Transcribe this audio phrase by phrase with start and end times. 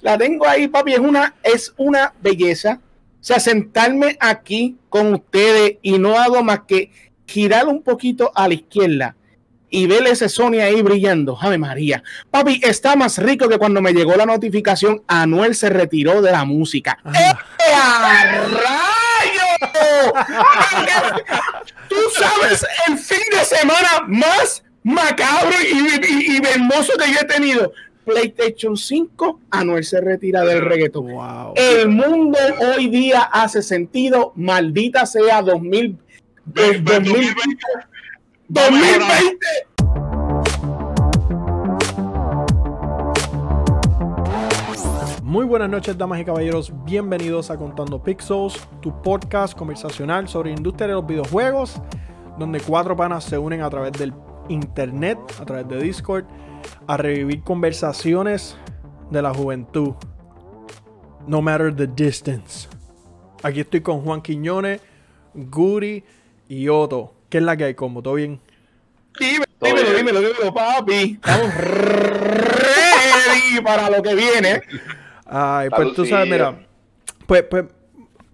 [0.00, 2.80] La tengo ahí, papi, es una, es una belleza.
[3.20, 6.92] O sea, sentarme aquí con ustedes y no hago más que
[7.26, 9.16] girar un poquito a la izquierda
[9.70, 11.38] y ver ese Sony ahí brillando.
[11.40, 12.02] Ave María.
[12.30, 15.02] Papi, está más rico que cuando me llegó la notificación.
[15.06, 16.98] Anuel se retiró de la música.
[17.04, 17.12] Ah.
[17.18, 17.34] ¡Eh!
[21.88, 27.24] Tú sabes el fin de semana más macabro y, y, y hermoso que yo he
[27.24, 27.72] tenido.
[28.08, 31.12] PlayStation 5, Anuel se retira del reggaetón.
[31.12, 31.52] Wow.
[31.56, 32.38] El mundo
[32.74, 34.32] hoy día hace sentido.
[34.34, 35.98] Maldita sea 2000,
[36.56, 37.34] eh, 2020.
[38.48, 39.46] 2020.
[45.22, 46.72] Muy buenas noches, damas y caballeros.
[46.86, 51.82] Bienvenidos a Contando Pixels, tu podcast conversacional sobre industria de los videojuegos,
[52.38, 54.14] donde cuatro panas se unen a través del
[54.48, 56.24] internet, a través de Discord,
[56.88, 58.56] a revivir conversaciones
[59.10, 59.94] de la juventud.
[61.26, 62.66] No matter the distance.
[63.42, 64.80] Aquí estoy con Juan Quiñones,
[65.34, 66.02] Guri
[66.48, 67.12] y Otto.
[67.28, 68.02] ¿Qué es la que hay, combo?
[68.02, 68.40] ¿Todo bien?
[69.20, 71.20] Dime, dímelo, dímelo, dímelo, papi.
[71.22, 74.62] Estamos ready para lo que viene.
[75.26, 76.58] Ay, pues tú sabes, mira.
[77.26, 77.66] Pues, pues,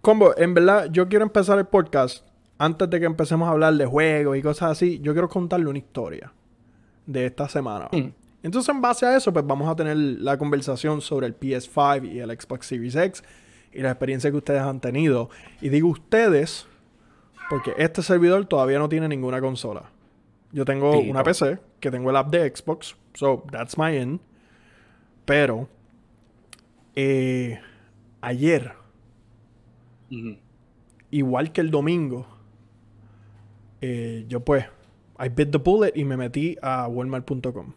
[0.01, 2.25] combo, en verdad, yo quiero empezar el podcast.
[2.57, 5.79] Antes de que empecemos a hablar de juegos y cosas así, yo quiero contarle una
[5.79, 6.33] historia
[7.05, 7.89] de esta semana.
[7.91, 8.24] Mm.
[8.45, 12.21] Entonces, en base a eso, pues vamos a tener la conversación sobre el PS5 y
[12.21, 13.25] el Xbox Series X
[13.73, 15.31] y la experiencia que ustedes han tenido.
[15.63, 16.67] Y digo ustedes,
[17.49, 19.91] porque este servidor todavía no tiene ninguna consola.
[20.53, 21.23] Yo tengo una.
[21.23, 24.21] PC que tengo el app de Xbox, so that's my end.
[25.25, 25.67] Pero
[26.95, 27.59] eh,
[28.21, 28.73] ayer,
[31.11, 32.27] igual que el domingo,
[33.81, 34.67] eh, yo pues,
[35.19, 37.73] I bit the bullet y me metí a walmart.com.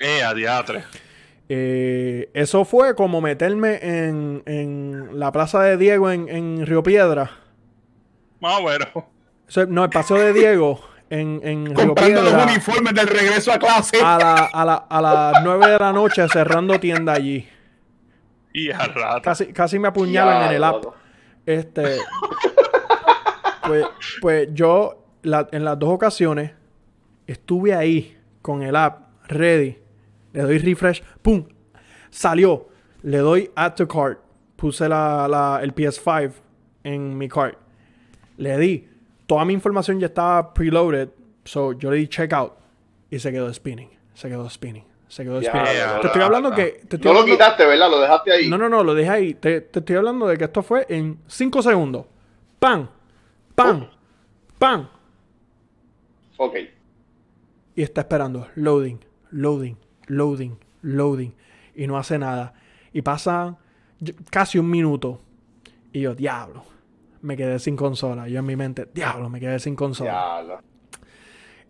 [0.00, 0.84] Eh, a diatre.
[1.48, 7.30] Eh, eso fue como meterme en, en la plaza de Diego en, en Río Piedra.
[8.40, 8.86] Más bueno.
[9.48, 12.44] Eso- no, el paseo de Diego en, en Río Comprando los Piedra.
[12.52, 13.98] uniformes del regreso a clase.
[14.02, 17.48] A, la- a, la- a las 9 de la noche cerrando tienda allí.
[18.52, 19.22] Y a rato.
[19.22, 20.84] Casi, casi me apuñalan Ya, en el app.
[21.46, 21.98] Este.
[23.66, 23.84] pues,
[24.20, 26.52] pues yo, la- en las dos ocasiones,
[27.26, 29.78] estuve ahí con el app ready.
[30.36, 31.46] Le doy refresh, ¡pum!
[32.10, 32.68] Salió.
[33.02, 34.18] Le doy add to cart.
[34.56, 36.32] Puse la, la- el PS5
[36.84, 37.56] en mi cart.
[38.36, 38.88] Le di.
[39.26, 41.08] Toda mi información ya estaba preloaded.
[41.44, 42.52] So yo le di checkout.
[43.10, 43.88] Y se quedó spinning.
[44.14, 44.84] Se quedó spinning.
[45.08, 46.00] Se quedó spinning.
[46.02, 46.82] te estoy hablando que.
[46.86, 47.90] Te estoy No lo quitaste, ¿verdad?
[47.90, 48.48] Lo dejaste ahí.
[48.50, 49.34] no, no, no, lo dejé ahí.
[49.34, 52.04] Te, te estoy hablando de que esto fue en 5 segundos.
[52.58, 52.88] ¡Pam!
[53.54, 53.88] ¡Pam!
[54.58, 54.88] ¡Pam!
[56.36, 56.56] Ok.
[57.74, 58.48] Y está esperando.
[58.56, 58.98] Loading,
[59.30, 61.34] loading, loading, loading.
[61.74, 62.54] Y no hace nada.
[62.92, 63.56] Y pasa
[64.30, 65.20] casi un minuto.
[65.92, 66.64] Y yo, diablo.
[67.22, 68.28] Me quedé sin consola.
[68.28, 70.60] Yo en mi mente, diablo, me quedé sin consola.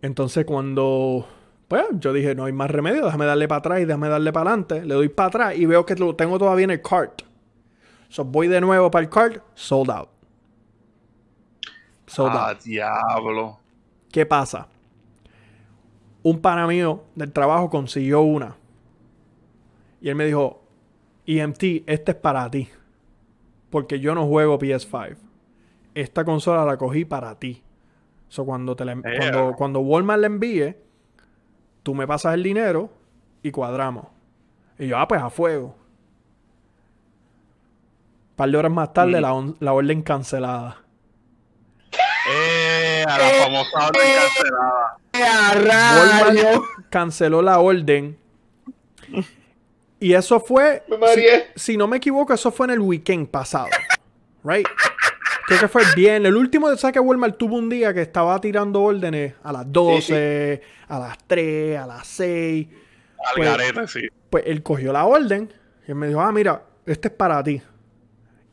[0.01, 1.27] Entonces cuando...
[1.67, 4.51] Pues yo dije, no hay más remedio, déjame darle para atrás y déjame darle para
[4.51, 4.85] adelante.
[4.85, 7.23] Le doy para atrás y veo que lo tengo todavía en el cart.
[8.07, 10.07] So voy de nuevo para el cart, sold out.
[12.05, 12.61] Sold Ah, out.
[12.61, 13.59] diablo.
[14.13, 14.69] ¿Qué pasa?
[16.27, 18.57] Un pana mío del trabajo consiguió una.
[20.01, 20.61] Y él me dijo,
[21.25, 22.67] EMT, este es para ti.
[23.69, 25.15] Porque yo no juego PS5.
[25.95, 27.63] Esta consola la cogí para ti.
[28.27, 29.31] So, cuando, te la en- Yeah.
[29.31, 30.75] cuando, cuando Walmart la envíe,
[31.83, 32.89] tú me pasas el dinero
[33.41, 34.07] y cuadramos.
[34.77, 35.67] Y yo, ah, pues a fuego.
[38.31, 39.21] Un par de horas más tarde, Mm.
[39.21, 40.83] la, on- la orden cancelada.
[42.29, 44.96] Eh, a la famosa orden cancelada.
[46.89, 48.17] Canceló la orden.
[49.99, 50.83] Y eso fue,
[51.15, 53.67] si, si no me equivoco, eso fue en el weekend pasado.
[54.43, 54.67] Right?
[55.47, 56.29] Creo que fue el viernes.
[56.29, 60.61] El último de que Walmart tuvo un día que estaba tirando órdenes a las 12,
[60.89, 62.67] a las 3, a las 6.
[63.17, 64.01] Al Pues- garete, sí.
[64.29, 65.51] Pues él cogió la orden
[65.87, 67.61] y él me dijo, ah, mira, este es para ti.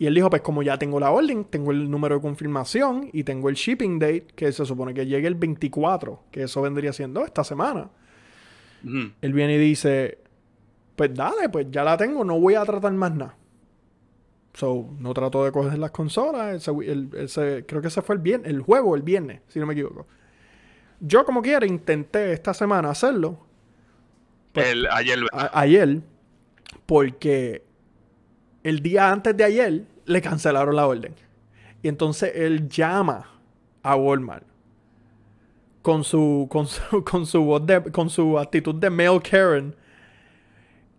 [0.05, 3.25] Y él dijo, pues como ya tengo la orden, tengo el número de confirmación y
[3.25, 7.25] tengo el shipping date, que se supone que llegue el 24, que eso vendría siendo
[7.25, 7.89] esta semana.
[8.85, 10.19] Él viene y dice,
[10.95, 13.35] pues dale, pues ya la tengo, no voy a tratar más nada.
[14.53, 16.55] So, no trato de coger las consolas.
[16.57, 19.65] ese- el- ese- creo que ese fue el viernes, el juego el viernes, si no
[19.65, 20.07] me equivoco.
[21.01, 23.39] Yo como quiera intenté esta semana hacerlo,
[24.53, 26.03] Pues- El, ayer, a- ayer,
[26.85, 27.65] porque
[28.63, 31.15] el día antes de ayer le cancelaron la orden.
[31.83, 33.27] Y entonces él llama
[33.83, 34.45] a Walmart
[35.83, 39.77] con su, con su, con su voz de, con su actitud de male Karen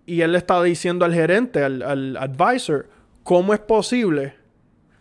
[0.06, 2.88] y él le estaba diciendo al gerente, al, al advisor,
[3.24, 4.36] ¿cómo es posible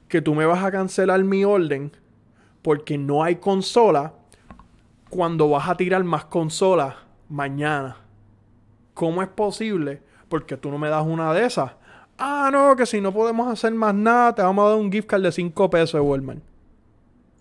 [0.09, 1.93] que tú me vas a cancelar mi orden
[2.63, 4.15] porque no hay consola
[5.11, 6.95] cuando vas a tirar más consolas
[7.29, 7.99] mañana?
[8.95, 10.01] ¿Cómo es posible?
[10.31, 11.73] Porque tú no me das una de esas.
[12.19, 15.09] Ah, no, que si no podemos hacer más nada, te vamos a dar un gift
[15.09, 16.41] card de 5 pesos de Walmart.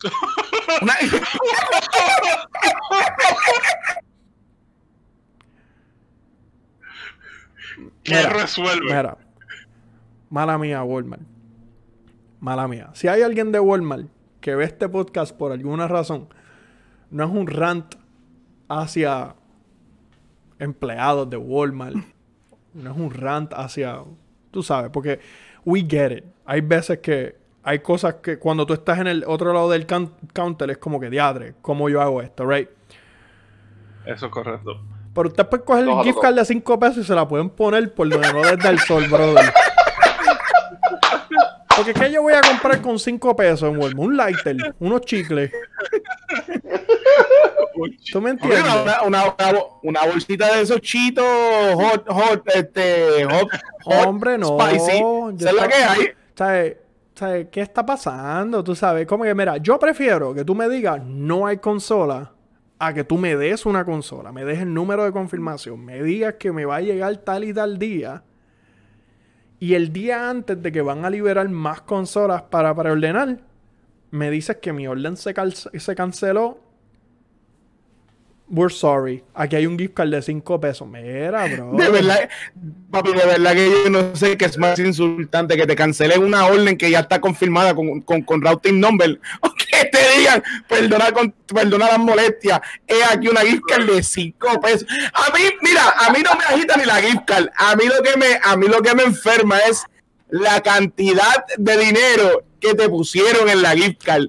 [8.04, 8.86] ¿Qué Mira, resuelve?
[8.86, 9.18] Mira,
[10.30, 11.22] mala mía, Walmart.
[12.40, 12.90] Mala mía.
[12.94, 14.08] Si hay alguien de Walmart
[14.42, 16.28] que ve este podcast por alguna razón,
[17.10, 17.96] no es un rant
[18.68, 19.36] hacia
[20.60, 21.96] empleados de Walmart.
[22.74, 24.02] No es un rant hacia.
[24.54, 25.20] Tú sabes, porque
[25.66, 26.24] we get it.
[26.46, 30.70] Hay veces que hay cosas que cuando tú estás en el otro lado del counter
[30.70, 32.70] es como que diadre, ¿cómo yo hago esto, right?
[34.06, 34.80] Eso es correcto.
[35.16, 37.92] Pero usted puede coger el gift card de 5 pesos y se la pueden poner
[37.96, 39.52] por donde no les da el sol, brother.
[41.76, 43.98] Porque ¿qué yo voy a comprar con 5 pesos en Walmart?
[43.98, 45.52] Un lighter, unos chicles.
[48.12, 48.64] ¿Tú me entiendes?
[49.06, 49.36] Una,
[49.82, 51.26] una, bolsita de esos chitos
[51.76, 53.50] hot, hot, este, hot,
[53.84, 54.58] hot Hombre, no.
[54.60, 55.00] spicy.
[55.00, 56.08] yo Esa es la estaba- que hay.
[56.36, 56.78] ¿Sabes?
[57.16, 57.48] ¿Sabes?
[57.52, 58.64] ¿Qué está pasando?
[58.64, 62.32] Tú sabes, como que, mira, yo prefiero que tú me digas no hay consola
[62.80, 66.36] a que tú me des una consola, me des el número de confirmación, me digas
[66.40, 68.24] que me va a llegar tal y tal día
[69.60, 73.40] y el día antes de que van a liberar más consolas para preordenar,
[74.12, 75.34] me dices que mi orden se
[75.96, 76.60] canceló.
[78.50, 79.24] We're sorry.
[79.34, 80.88] Aquí hay un gift card de 5 pesos.
[80.88, 81.72] Mira, bro.
[81.74, 82.30] De verdad,
[82.92, 86.46] papi, de verdad que yo no sé qué es más insultante que te cancelen una
[86.46, 91.12] orden que ya está confirmada con, con, con routing number o que te digan, perdona,
[91.12, 94.86] con, perdona las molestias, es aquí una gift card de 5 pesos.
[95.14, 98.04] A mí, mira, a mí no me agita ni la gift card, a mí lo
[98.04, 99.84] que me, a mí lo que me enferma es
[100.34, 104.24] la cantidad de dinero que te pusieron en la gift card.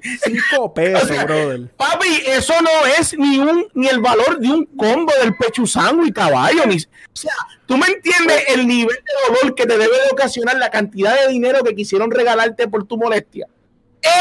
[0.51, 1.71] 5 pesos, brother.
[1.79, 6.13] Papi, eso no es ni un ni el valor de un combo del pechuzango y
[6.13, 6.67] caballo.
[6.67, 6.81] Ni, o
[7.15, 7.33] sea,
[7.65, 11.29] tú me entiendes el nivel de dolor que te debe de ocasionar la cantidad de
[11.33, 13.47] dinero que quisieron regalarte por tu molestia.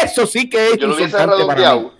[0.02, 1.94] Eso sí que es Yo lo hubiese redondeado.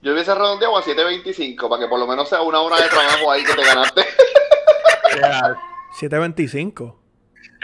[0.00, 3.32] Yo hubiese redondeado a 7.25 para que por lo menos sea una hora de trabajo
[3.32, 4.04] ahí que te ganaste.
[5.16, 5.56] Yeah.
[5.92, 7.03] 725.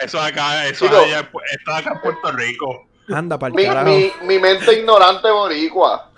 [0.02, 0.96] Eso acá, eso Chico.
[0.98, 2.86] allá, está acá en Puerto Rico.
[3.08, 6.10] Anda para Mi, mi, mi mente ignorante boricua.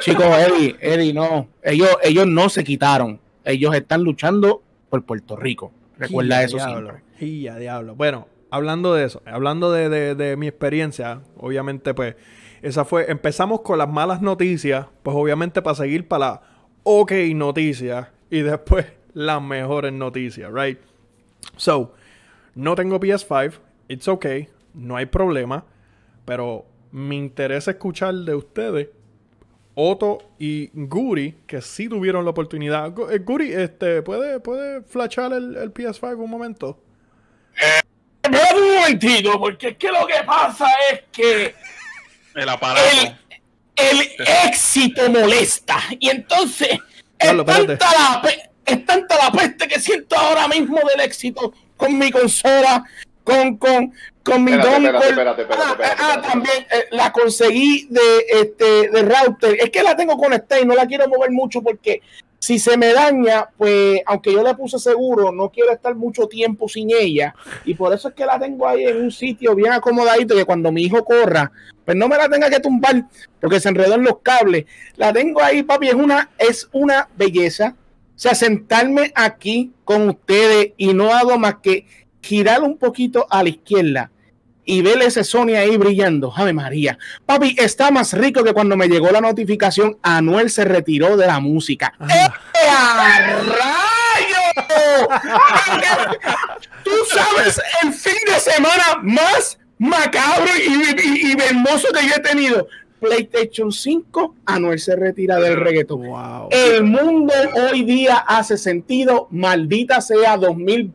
[0.00, 1.48] Chicos, Eddie, Eddie, no.
[1.62, 3.20] Ellos, ellos no se quitaron.
[3.44, 5.72] Ellos están luchando por Puerto Rico.
[5.96, 6.90] Recuerda eso diablo.
[7.18, 7.40] siempre.
[7.42, 7.94] Ya, diablo.
[7.94, 12.16] Bueno, hablando de eso, hablando de, de- de mi experiencia, obviamente, pues,
[12.62, 13.10] esa fue.
[13.10, 16.42] Empezamos con las malas noticias, pues, obviamente, para seguir para la
[16.82, 20.78] ok noticias y después las mejores noticias, right?
[21.56, 21.92] So,
[22.54, 23.54] no tengo PS5,
[23.88, 25.64] it's okay, no hay problema,
[26.24, 28.88] pero me interesa escuchar de ustedes.
[29.74, 32.92] Otto y Guri, que sí tuvieron la oportunidad.
[33.10, 36.78] Eh, Guri, este, ¿puede, puede flashar el, el PS5 un momento?
[38.22, 41.54] Espérate un momentito, porque es que lo que pasa es que
[42.34, 42.84] El aparato.
[42.92, 43.16] el,
[43.76, 44.08] el
[44.48, 45.80] éxito molesta.
[45.98, 46.80] Y entonces es
[47.18, 47.76] Carlos, espérate.
[47.76, 48.30] tanta, la,
[48.66, 52.84] es tanta la peste que siento ahora mismo del éxito con mi consola,
[53.24, 53.92] con, con,
[54.22, 59.56] con mi espérate, Ah, ah, también eh, la conseguí de, este, de router.
[59.58, 62.02] Es que la tengo conectada y no la quiero mover mucho porque
[62.38, 66.68] si se me daña, pues aunque yo le puse seguro, no quiero estar mucho tiempo
[66.68, 67.34] sin ella.
[67.64, 70.70] Y por eso es que la tengo ahí en un sitio bien acomodadito que cuando
[70.70, 71.50] mi hijo corra,
[71.84, 73.04] pues no me la tenga que tumbar
[73.40, 74.66] porque se enredó en los cables.
[74.96, 77.74] La tengo ahí, papi, es una, es una belleza.
[78.20, 81.86] O sea, sentarme aquí con ustedes y no hago más que
[82.20, 84.10] girar un poquito a la izquierda
[84.62, 86.30] y ver ese Sony ahí brillando.
[86.36, 86.98] Ave María.
[87.24, 89.96] Papi, está más rico que cuando me llegó la notificación.
[90.02, 91.94] Anuel se retiró de la música.
[91.98, 92.34] Ah.
[92.54, 93.30] ¡Eh!
[96.84, 102.20] Tú sabes el fin de semana más macabro y, y- y hermoso que yo he
[102.20, 102.68] tenido.
[103.00, 106.02] PlayStation 5, Anuel se retira del reggaetón.
[106.06, 106.48] Wow.
[106.50, 107.32] El mundo
[107.70, 110.92] hoy día hace sentido, maldita sea 2000,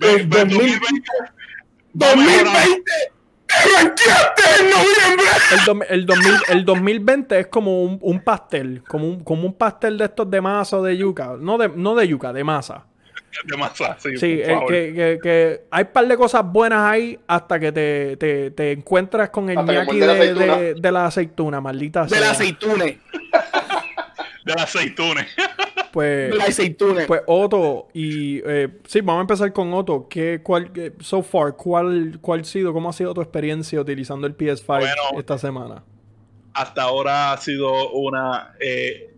[0.00, 0.80] eh, 2020,
[1.92, 2.92] 2020,
[3.48, 5.26] arranqueaste en noviembre.
[5.52, 9.54] El, dom- el, 2000 el 2020 es como un, un pastel, como un, como un
[9.54, 11.36] pastel de estos de masa o de yuca.
[11.38, 12.86] No de, no de yuca, de masa.
[13.44, 13.56] De
[13.98, 14.68] sí, Sí, por eh, favor.
[14.68, 18.72] que, que- que hay un par de cosas buenas ahí hasta que te, te, te
[18.72, 20.56] encuentras con el ñaki la de, aceituna.
[20.56, 22.20] de- de la aceituna, maldita De sea.
[22.22, 22.98] la aceitune.
[24.44, 25.26] De las aceitunes.
[25.92, 27.04] Pues, La aceituna.
[27.06, 30.08] pues Otto, y eh, sí, vamos a empezar con Otto.
[30.08, 34.26] ¿Qué, cuál, qué- so far, cuál, cuál ha sido, cómo ha sido tu experiencia utilizando
[34.26, 34.94] el PS5 Bueno.
[35.18, 35.82] esta semana?
[36.54, 39.10] Hasta ahora ha sido una eh,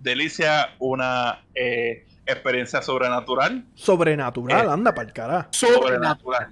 [0.00, 3.64] delicia, una eh, experiencia sobrenatural.
[3.74, 4.70] Sobrenatural, Eh.
[4.70, 5.48] anda para el carajo.
[5.52, 6.50] Sobrenatural.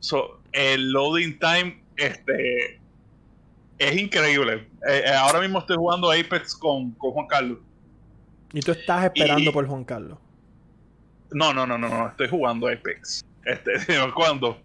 [0.00, 2.80] So, el loading time este,
[3.78, 4.68] es increíble.
[4.88, 7.58] Eh, eh, ahora mismo estoy jugando Apex con, con Juan Carlos.
[8.52, 10.18] Y tú estás esperando Y- por Juan Carlos.
[11.30, 13.24] No, no, no, no, no, estoy jugando Apex.
[13.44, 13.72] Este,
[14.14, 14.60] ¿cuándo?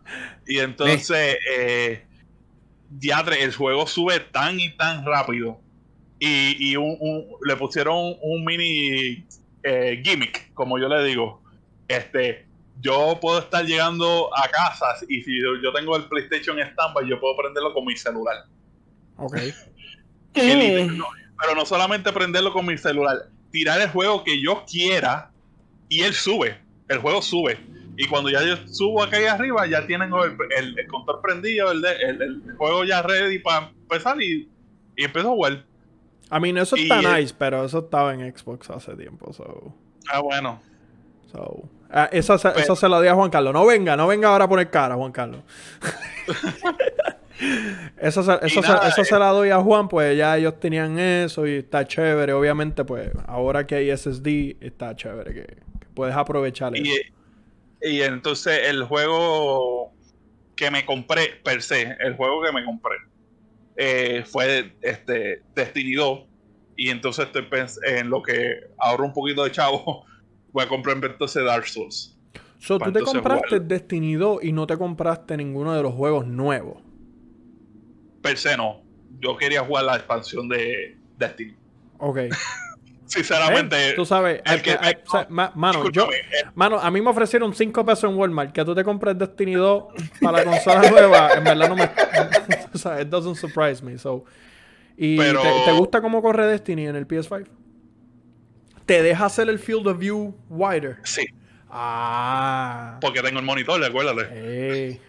[0.48, 2.06] Y entonces, eh,
[2.90, 5.60] diadre, el juego sube tan y tan rápido.
[6.20, 9.26] Y, y un- un- le pusieron un, un mini
[9.64, 11.42] eh, gimmick, como yo le digo.
[11.88, 12.46] Este,
[12.82, 17.20] yo puedo estar llegando a casas y si yo, yo tengo el PlayStation standby, yo
[17.20, 18.46] puedo prenderlo con mi celular.
[19.18, 19.38] Ok.
[20.36, 21.06] Nivel, no,
[21.40, 23.18] pero no solamente prenderlo con mi celular,
[23.52, 25.30] tirar el juego que yo quiera
[25.90, 26.58] y él sube.
[26.90, 27.58] El juego sube.
[27.96, 31.86] Y cuando ya yo subo acá arriba, ya tienen el, el- el control prendido, el-
[31.86, 34.50] el juego ya ready para empezar y,
[34.98, 35.64] y empiezo a jugar.
[36.36, 39.74] I mean, eso Y, está eh, nice, pero eso estaba en Xbox hace tiempo, so...
[40.10, 40.62] Ah, bueno.
[41.32, 41.64] so.
[41.90, 43.54] Ah, eso, se, Pues- eso se lo di a Juan Carlos.
[43.54, 45.42] No venga, no venga ahora a poner cara, Juan Carlos.
[47.98, 49.06] eso se, eso, Y se, eso eh.
[49.06, 52.34] se la doy a Juan, pues ya ellos tenían eso y está chévere.
[52.34, 56.84] Obviamente, pues ahora que hay SSD, está chévere que, que puedes aprovechar eso.
[56.84, 59.92] Y, y entonces el juego
[60.56, 62.96] que me compré, per se, el juego que me compré,
[63.76, 66.20] eh, fue este Destiny 2.
[66.76, 70.06] Y entonces estoy pens- en lo que ahorro un poquito de chavo,
[70.52, 72.18] voy a comprar entonces Dark Souls.
[72.60, 73.60] So, tú te compraste.
[73.60, 76.78] Destiny 2 y no te compraste ninguno de los juegos nuevos.
[78.22, 78.82] Per se no.
[79.20, 81.56] Yo quería jugar la expansión de Destiny.
[81.98, 82.20] Ok.
[83.06, 86.80] Sinceramente, Eh, Tú sabes, el hay- que- hay- o sea, ma- mano, yo, eh, Mano,
[86.80, 89.86] a mí me ofrecieron 5 pesos en Walmart que tú te compres Destiny 2
[90.22, 91.30] para la consola nueva.
[91.34, 91.84] En verdad no me.
[92.74, 93.98] o sea, it doesn't surprise me.
[93.98, 94.26] So.
[94.98, 97.48] ¿Y Pero- te, te gusta cómo corre Destiny en el PS5?
[98.86, 100.98] ¿Te deja hacer el field of view wider?
[101.04, 101.26] sí,
[101.70, 102.98] Ah.
[103.02, 104.28] porque tengo el monitor, acuérdate.
[104.90, 105.02] Ey.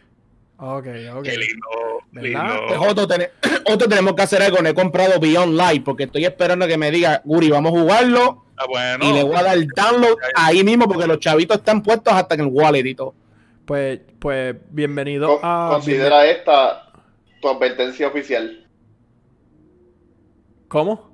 [0.56, 1.22] Ok, ok.
[1.24, 1.68] Qué lindo,
[2.12, 2.58] ¿Verdad?
[2.68, 2.82] lindo.
[2.82, 3.28] Otro, ten-
[3.66, 4.59] otro tenemos que hacer algo.
[4.62, 8.44] No he comprado Beyond Light porque estoy esperando que me diga, Guri, vamos a jugarlo.
[8.56, 9.04] Ah, bueno.
[9.09, 12.42] Y le voy a dar download ahí mismo porque los chavitos están puestos hasta en
[12.42, 13.14] el wallet y todo.
[13.64, 15.68] Pues, pues, bienvenido Con- a.
[15.73, 16.92] considera esta
[17.40, 18.66] tu advertencia oficial.
[20.68, 21.11] ¿Cómo?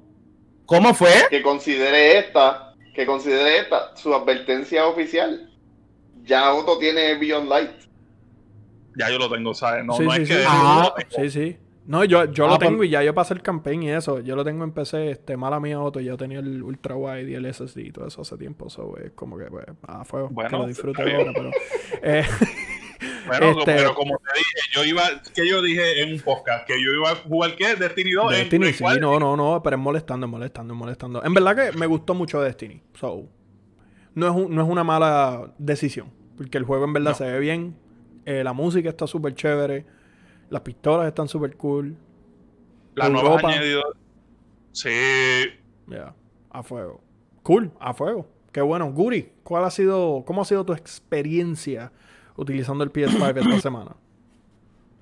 [0.66, 1.12] ¿Cómo fue?
[1.28, 5.50] Que considere esta, que considere esta su advertencia oficial.
[6.24, 7.70] Ya Auto tiene Beyond Light.
[8.96, 9.84] Ya yo lo tengo, ¿sabes?
[9.84, 10.34] No, Sí, no sí, es sí.
[10.34, 10.44] que.
[10.46, 11.56] Ah, Sí, sí.
[11.90, 14.20] No, yo, yo Ah, lo pues- tengo y ya yo pasé el campaign y eso.
[14.20, 16.00] Yo lo tengo en PC, este, mala mía otro.
[16.00, 18.70] Yo tenía el ultra wide y el SSD y todo eso hace tiempo.
[18.70, 20.28] So, es como que, pues, a fuego.
[20.30, 21.16] Bueno, que lo bien.
[21.16, 21.50] ahora, pero.
[22.02, 22.24] eh,
[23.26, 25.02] Bueno, Este- pero como te dije, yo iba,
[25.34, 28.38] que yo dije en un podcast, que yo iba a jugar qué, Destiny 2 en-
[28.40, 31.24] Destiny, en sí, no, no, no, pero es molestando, es molestando, es molestando.
[31.24, 32.82] En verdad que me gustó mucho Destiny.
[32.94, 33.26] So,
[34.14, 36.10] no es, un- no es una mala decisión.
[36.36, 37.16] Porque el juego en verdad No.
[37.16, 37.76] se ve bien.
[38.26, 39.86] eh, la música está súper chévere.
[40.50, 41.96] Las pistolas están súper cool.
[42.94, 43.48] La nueva Europa.
[43.50, 43.82] añadido.
[44.72, 44.90] Sí,
[45.88, 46.14] Ya,
[46.50, 47.00] a fuego.
[47.42, 48.26] Cool, a fuego.
[48.52, 48.92] Qué bueno.
[48.92, 51.90] Guri, ¿cuál ha sido, ¿cómo ha sido tu experiencia
[52.36, 53.96] utilizando el PS5 esta semana?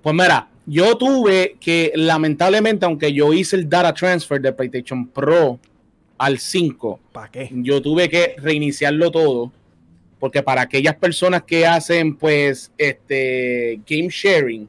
[0.02, 5.58] Pues mira, yo tuve que, lamentablemente, aunque yo hice el data transfer de PlayStation Pro
[6.18, 7.50] al 5, ¿Para qué?
[7.52, 9.52] yo tuve que reiniciarlo todo.
[10.18, 14.68] Porque para aquellas personas que hacen, pues, este game sharing,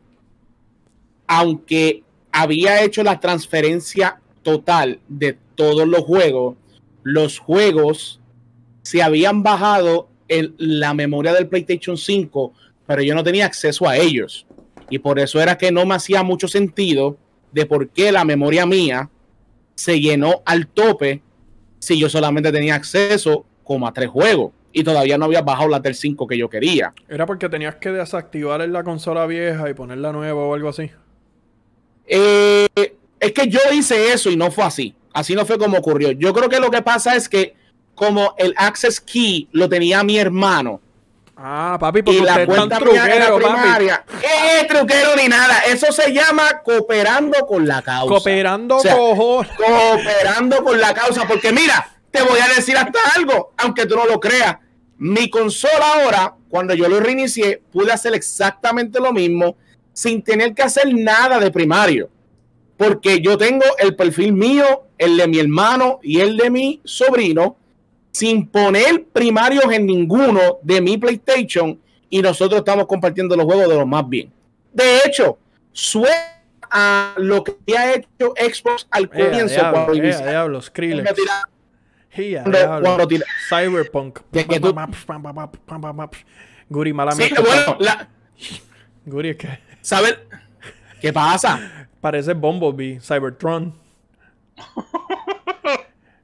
[1.29, 6.57] aunque había hecho la transferencia total de todos los juegos,
[7.03, 8.19] los juegos
[8.81, 12.51] se habían bajado en la memoria del PlayStation 5,
[12.87, 14.47] pero yo no tenía acceso a ellos.
[14.89, 17.15] Y por eso era que no me hacía mucho sentido
[17.51, 19.11] de por qué la memoria mía
[19.75, 21.21] se llenó al tope
[21.77, 25.79] si yo solamente tenía acceso como a tres juegos y todavía no había bajado la
[25.79, 26.91] del 5 que yo quería.
[27.07, 30.89] ¿Era porque tenías que desactivar en la consola vieja y ponerla nueva o algo así?
[32.09, 32.67] Eh,
[33.19, 34.95] es que yo hice eso y no fue así.
[35.13, 36.11] Así no fue como ocurrió.
[36.11, 37.55] Yo creo que lo que pasa es que
[37.95, 40.81] como el access key lo tenía mi hermano
[41.41, 43.45] Ah, papi, porque y la cuenta truquero, papi.
[43.45, 45.59] primaria, ¿qué truquero ni nada?
[45.67, 48.07] Eso se llama cooperando con la causa.
[48.13, 49.49] Cooperando O sea, cojones.
[49.55, 51.25] cooperando con la causa.
[51.27, 54.57] Porque mira, te voy a decir hasta algo, aunque tú no lo creas.
[54.97, 59.55] Mi consola ahora, cuando yo lo reinicié, pude hacer exactamente lo mismo
[59.93, 62.09] sin tener que hacer nada de primario.
[62.77, 67.55] Porque yo tengo el perfil mío, el de mi hermano y el de mi sobrino.
[68.11, 71.79] sin poner primarios en ninguno de mi PlayStation
[72.09, 74.33] y nosotros estamos compartiendo los juegos de los más bien.
[74.73, 75.37] De hecho,
[75.71, 76.41] suena
[76.71, 80.25] a lo que ha hecho Xbox al comienzo cuando inició.
[80.25, 81.11] diablo, Skrillex.
[82.11, 82.81] Ea, Cuando- diablo.
[82.83, 84.19] cuando tira- Cyberpunk.
[84.31, 84.75] De que tú-
[86.67, 88.09] Guri, mala Sí, bueno, la-
[89.05, 89.37] Guri, es
[89.79, 90.17] que ¿sabes
[91.01, 91.87] qué pasa?
[92.01, 93.73] parece Bumblebee, Cybertron.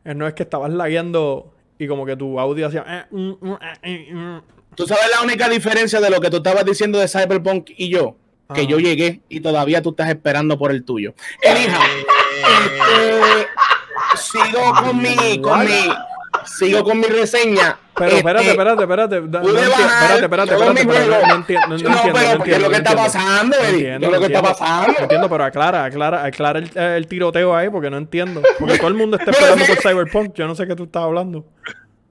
[0.03, 2.85] No es que estabas lagueando y como que tu audio hacía.
[2.87, 4.41] eh, mm, mm, eh, eh.
[4.75, 8.15] Tú sabes la única diferencia de lo que tú estabas diciendo de Cyberpunk y yo,
[8.53, 8.69] que Ajá.
[8.69, 11.15] yo llegué y todavía tú estás esperando por el tuyo.
[11.41, 11.79] Elija,
[12.53, 13.47] este,
[14.17, 15.89] sigo con mi, con mi,
[16.45, 17.79] sigo con mi reseña.
[17.97, 19.21] Pero Este, espérate, espérate, espérate.
[19.21, 20.73] No espérate, espérate, espérate.
[20.85, 21.05] mi pero.
[21.21, 23.03] No, no entiendo, no, No, entiendo, pero entiendo, es lo que no está entiendo.
[23.03, 23.95] pasando, No Eddie.
[23.95, 24.41] Es lo no que está entiendo.
[24.49, 24.99] pasando.
[24.99, 28.41] Entiendo, pero aclara, aclara, aclara el, eh, el tiroteo ahí porque no entiendo.
[28.59, 30.33] Porque todo el mundo está Pero esperando por Cyberpunk.
[30.35, 31.45] Yo no sé qué tú estás hablando.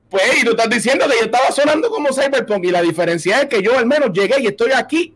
[0.09, 3.47] Pues, y tú estás diciendo que yo estaba sonando como Cyberpunk y la diferencia es
[3.49, 5.15] que yo al menos llegué y estoy aquí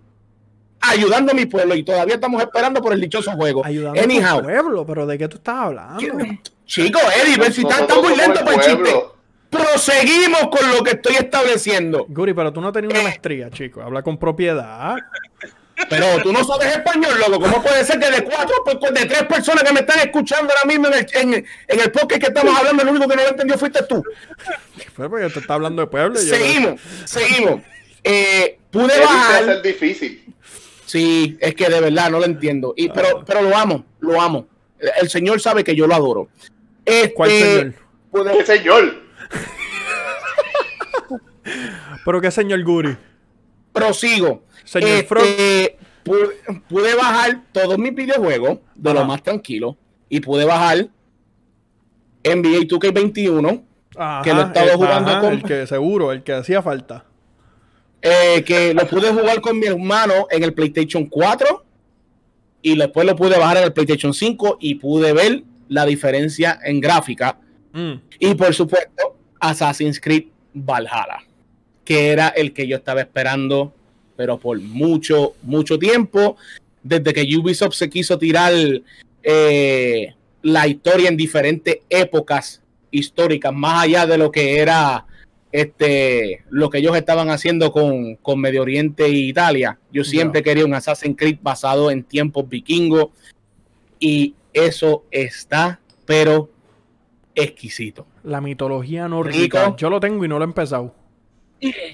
[0.80, 3.64] ayudando a mi pueblo y todavía estamos esperando por el dichoso juego.
[3.64, 6.00] Ayudando a tu pueblo, pero ¿de qué tú estás hablando?
[6.66, 8.94] chicos, Eddie, ven si estás tan muy lento para el chiste.
[9.50, 12.04] Proseguimos con lo que estoy estableciendo.
[12.08, 13.80] Guri, pero tú no tenías una maestría, chico.
[13.82, 14.96] Habla con propiedad.
[15.88, 17.40] Pero tú no sabes español, loco.
[17.40, 20.64] ¿Cómo puede ser que de cuatro, pues, de tres personas que me están escuchando ahora
[20.66, 21.34] mismo en el, en,
[21.68, 24.02] en el podcast que estamos hablando, el único que no lo entendió fuiste tú?
[24.94, 26.20] Fue porque te está hablando de pueblo.
[26.20, 27.62] y yo- Seguimos, seguimos.
[28.02, 29.48] Eh, pude Eddie se hace bajar.
[29.50, 30.34] el difícil.
[30.84, 32.74] Sí, es que de verdad no lo entiendo.
[32.76, 34.48] Y, pero, pero lo amo, lo amo.
[35.00, 36.28] El señor sabe que yo lo adoro.
[36.84, 37.74] Este, ¿Cuál señor?
[38.10, 39.07] pude- ¡Qué señor!
[42.04, 42.96] ¿Pero qué señor Guri?
[43.72, 44.42] prosigo.
[44.64, 45.24] Señor Este, Frog.
[46.04, 49.76] Pude, pude bajar todos mis videojuegos de lo más tranquilo
[50.08, 50.88] y pude bajar
[52.24, 53.62] NBA 2K21
[53.96, 57.04] Ajá, que lo el- jugando ajá, con- El que seguro, el que hacía falta.
[58.00, 61.64] eh, que lo pude jugar con mi hermano en el PlayStation 4
[62.62, 66.80] y después lo pude bajar en el PlayStation 5 y pude ver la diferencia en
[66.80, 67.38] gráfica
[67.72, 67.94] Mm.
[68.18, 71.18] y por supuesto Assassin's Creed Valhalla
[71.88, 73.72] que era el que yo estaba esperando
[74.14, 76.36] pero por mucho mucho tiempo
[76.82, 78.52] desde que Ubisoft se quiso tirar
[79.22, 85.06] eh, la historia en diferentes épocas históricas más allá de lo que era
[85.50, 89.78] este lo que ellos estaban haciendo con, con Medio Oriente e Italia.
[89.90, 93.06] Yo siempre quería un Assassin's Creed basado en tiempos vikingos
[93.98, 96.50] y eso está, pero
[97.34, 98.06] exquisito.
[98.24, 99.64] La mitología nórdica.
[99.64, 99.76] Rico.
[99.78, 100.97] Yo lo tengo y no lo he empezado.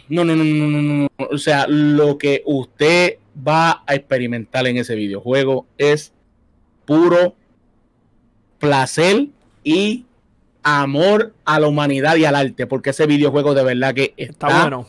[0.08, 1.26] No, no, no, no, no, no.
[1.30, 6.12] O sea, lo que usted va a experimentar en ese videojuego es
[6.84, 7.34] puro
[8.58, 9.26] placer
[9.62, 10.04] y
[10.62, 14.60] amor a la humanidad y al arte, porque ese videojuego de verdad que está, Está
[14.60, 14.86] bueno.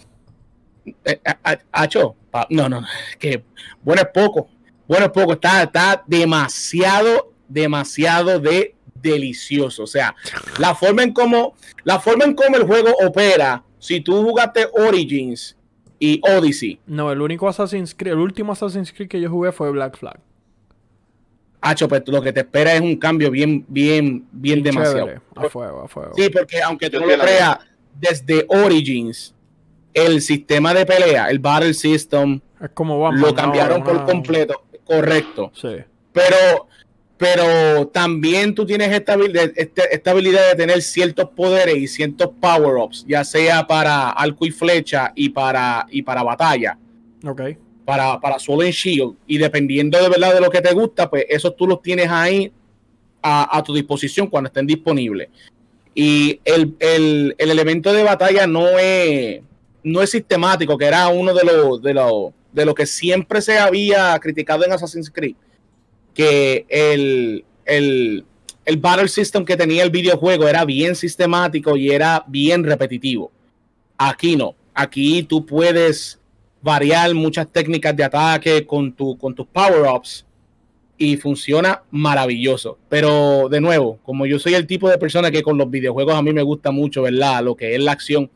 [1.03, 2.83] eh, a- a- Acho, pa- no, no,
[3.19, 3.43] que
[3.83, 4.49] bueno es poco,
[4.87, 9.83] bueno es poco, está, está demasiado, demasiado de delicioso.
[9.83, 10.15] O sea,
[10.59, 15.55] la forma en cómo, la forma en cómo el juego opera, si tú jugaste Origins
[15.99, 19.71] y Odyssey, No, el único Assassin's Creed, el último Assassin's Creed que yo jugué fue
[19.71, 20.19] Black Flag.
[21.61, 24.97] Acho, pues lo que te espera es un cambio bien, bien, bien demasiado.
[25.07, 25.21] Chévere.
[25.35, 26.11] A fuego, a fuego.
[26.15, 27.57] Sí, porque aunque tú no lo creas,
[27.99, 29.33] desde Origins,
[29.93, 33.19] el sistema de pelea, el Battle System, Es como vamos.
[33.19, 34.63] lo cambiaron por completo.
[34.83, 35.51] Correcto.
[35.55, 35.77] Sí.
[36.13, 36.67] Pero,
[37.17, 42.29] pero también tú tienes esta, habil- este- esta habilidad de tener ciertos poderes y ciertos
[42.41, 46.77] power-ups, ya sea para arco y flecha y para, y para batalla,
[47.25, 47.41] Ok.
[47.85, 49.15] para, para solo en shield.
[49.27, 52.51] Y dependiendo de verdad de lo que te gusta, pues esos tú los tienes ahí
[53.21, 55.29] a, a tu disposición cuando estén disponibles.
[55.93, 59.41] Y el, el- el elemento de batalla no es,
[59.83, 63.57] no es sistemático, que era uno de los de los de lo que siempre se
[63.57, 65.35] había criticado en Assassin's Creed.
[66.15, 68.25] Que el, el,
[68.65, 73.31] el battle system que tenía el videojuego era bien sistemático y era bien repetitivo.
[73.97, 74.55] Aquí no.
[74.73, 76.19] Aquí tú puedes
[76.61, 80.25] variar muchas técnicas de ataque con, tu, con tus power-ups
[80.97, 82.79] y funciona maravilloso.
[82.89, 86.21] Pero de nuevo, como yo soy el tipo de persona que con los videojuegos a
[86.21, 87.43] mí me gusta mucho, ¿verdad?
[87.43, 88.31] Lo que es la acción,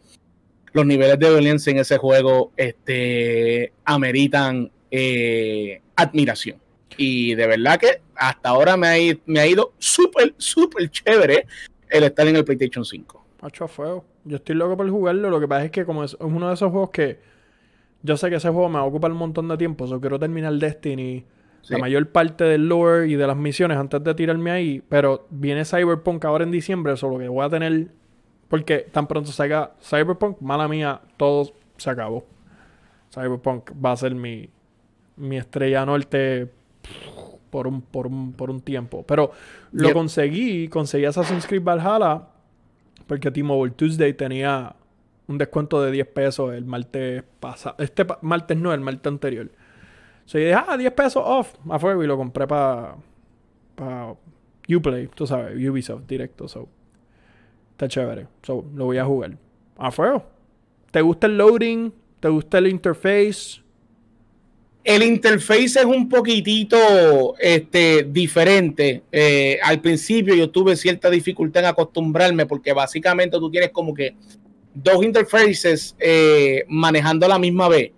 [0.73, 6.57] los niveles de violencia en ese juego este, ameritan eh, admiración.
[7.01, 11.47] Y de verdad que hasta ahora me ha, i- me ha ido súper, súper chévere
[11.89, 13.25] el estar en el PlayStation 5.
[13.41, 14.03] Macho a fuego.
[14.25, 15.29] Yo estoy loco por jugarlo.
[15.29, 17.19] Lo que pasa es que como es, uno de esos juegos que
[18.03, 19.85] yo sé que ese juego me va a ocupar un montón de tiempo.
[19.85, 21.25] Yo quiero terminar Destiny.
[21.61, 21.73] Sí.
[21.73, 24.83] La mayor parte del lore y de las misiones antes de tirarme ahí.
[24.89, 26.97] Pero viene Cyberpunk ahora en diciembre.
[26.97, 27.87] Solo que voy a tener
[28.49, 32.25] Porque tan pronto salga Cyberpunk, mala mía, todo se acabó.
[33.13, 34.49] Cyberpunk va a ser mi,
[35.15, 36.49] mi estrella norte
[37.49, 39.03] por un, por un, por un tiempo.
[39.07, 39.31] Pero
[39.71, 39.93] lo Yep.
[39.93, 42.27] conseguí, conseguí Assassin's Creed Valhalla
[43.07, 44.75] porque T-Mobile Tuesday tenía
[45.27, 47.75] un descuento de 10 pesos el martes pasado.
[47.79, 49.49] Este pa- martes no, el martes anterior.
[50.25, 52.95] So, yo dije, ah, 10 pesos off a fuego y lo compré para
[53.75, 54.15] pa
[54.67, 56.47] Uplay, tú sabes, Ubisoft directo.
[56.47, 56.67] So,
[57.71, 58.27] está chévere.
[58.43, 59.37] So, lo voy a jugar.
[59.77, 60.23] A fuego.
[60.91, 61.91] ¿Te gusta el loading?
[62.19, 63.61] ¿Te gusta el interface?
[64.89, 69.03] El interface es un poquitito este, diferente.
[69.11, 74.15] Eh, al principio yo tuve cierta dificultad en acostumbrarme porque básicamente tú tienes como que
[74.73, 77.91] dos interfaces eh, manejando a la misma vez.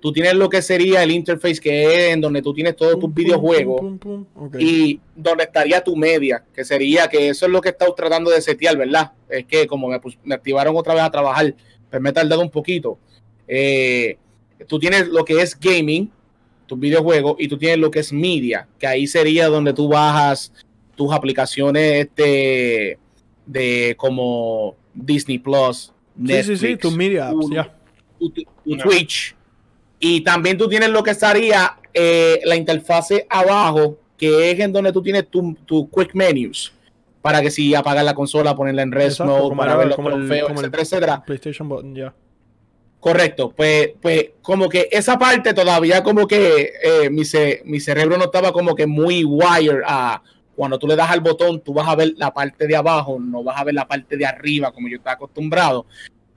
[0.00, 3.00] Tú tienes lo que sería el interface que es en donde tú tienes todos Pum,
[3.02, 4.24] tus pum, videojuegos pum,
[4.58, 8.40] y donde estaría tu media, que sería que eso es lo que estado tratando de
[8.40, 9.12] setear, ¿verdad?
[9.28, 9.88] Es que como
[10.24, 11.54] me activaron otra vez a trabajar,
[11.90, 12.98] pues me he tardado un poquito.
[13.46, 14.16] Eh,
[14.66, 16.10] tú tienes lo que es gaming,
[16.68, 20.52] tus videojuegos, y tú tienes lo que es media, que ahí sería donde tú bajas
[20.94, 22.98] tus aplicaciones este,
[23.46, 27.72] de como Disney Plus, Sí, Netflix, sí, sí, media ya.
[28.18, 28.82] tu, tu- tu No.
[28.82, 29.34] Twitch.
[30.00, 34.92] Y también tú tienes lo que estaría eh, la interfase abajo, que es en donde
[34.92, 36.72] tú tienes tu, tu quick menus.
[37.22, 40.50] Para que si apagas la consola, ponerla en rest Exacto, mode, para ver los trofeos,
[40.50, 41.24] el- etcétera, etcétera.
[41.24, 42.14] PlayStation Button, ya.
[43.00, 48.18] Correcto, pues, pues como que esa parte todavía como que eh, mi, ce- mi cerebro
[48.18, 50.20] no estaba como que muy wire a
[50.56, 53.44] cuando tú le das al botón, tú vas a ver la parte de abajo, no
[53.44, 55.86] vas a ver la parte de arriba como yo estaba acostumbrado.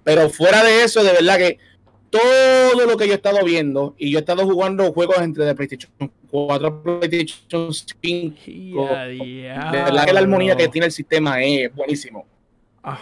[0.03, 1.57] Pero fuera de eso, de verdad que
[2.11, 5.55] todo lo que yo he estado viendo y yo he estado jugando juegos entre de
[5.55, 5.91] PlayStation
[6.29, 8.87] 4 PlayStation 5,
[9.43, 12.27] Ya, de verdad que la armonía que tiene el sistema es buenísimo.
[12.83, 12.99] A,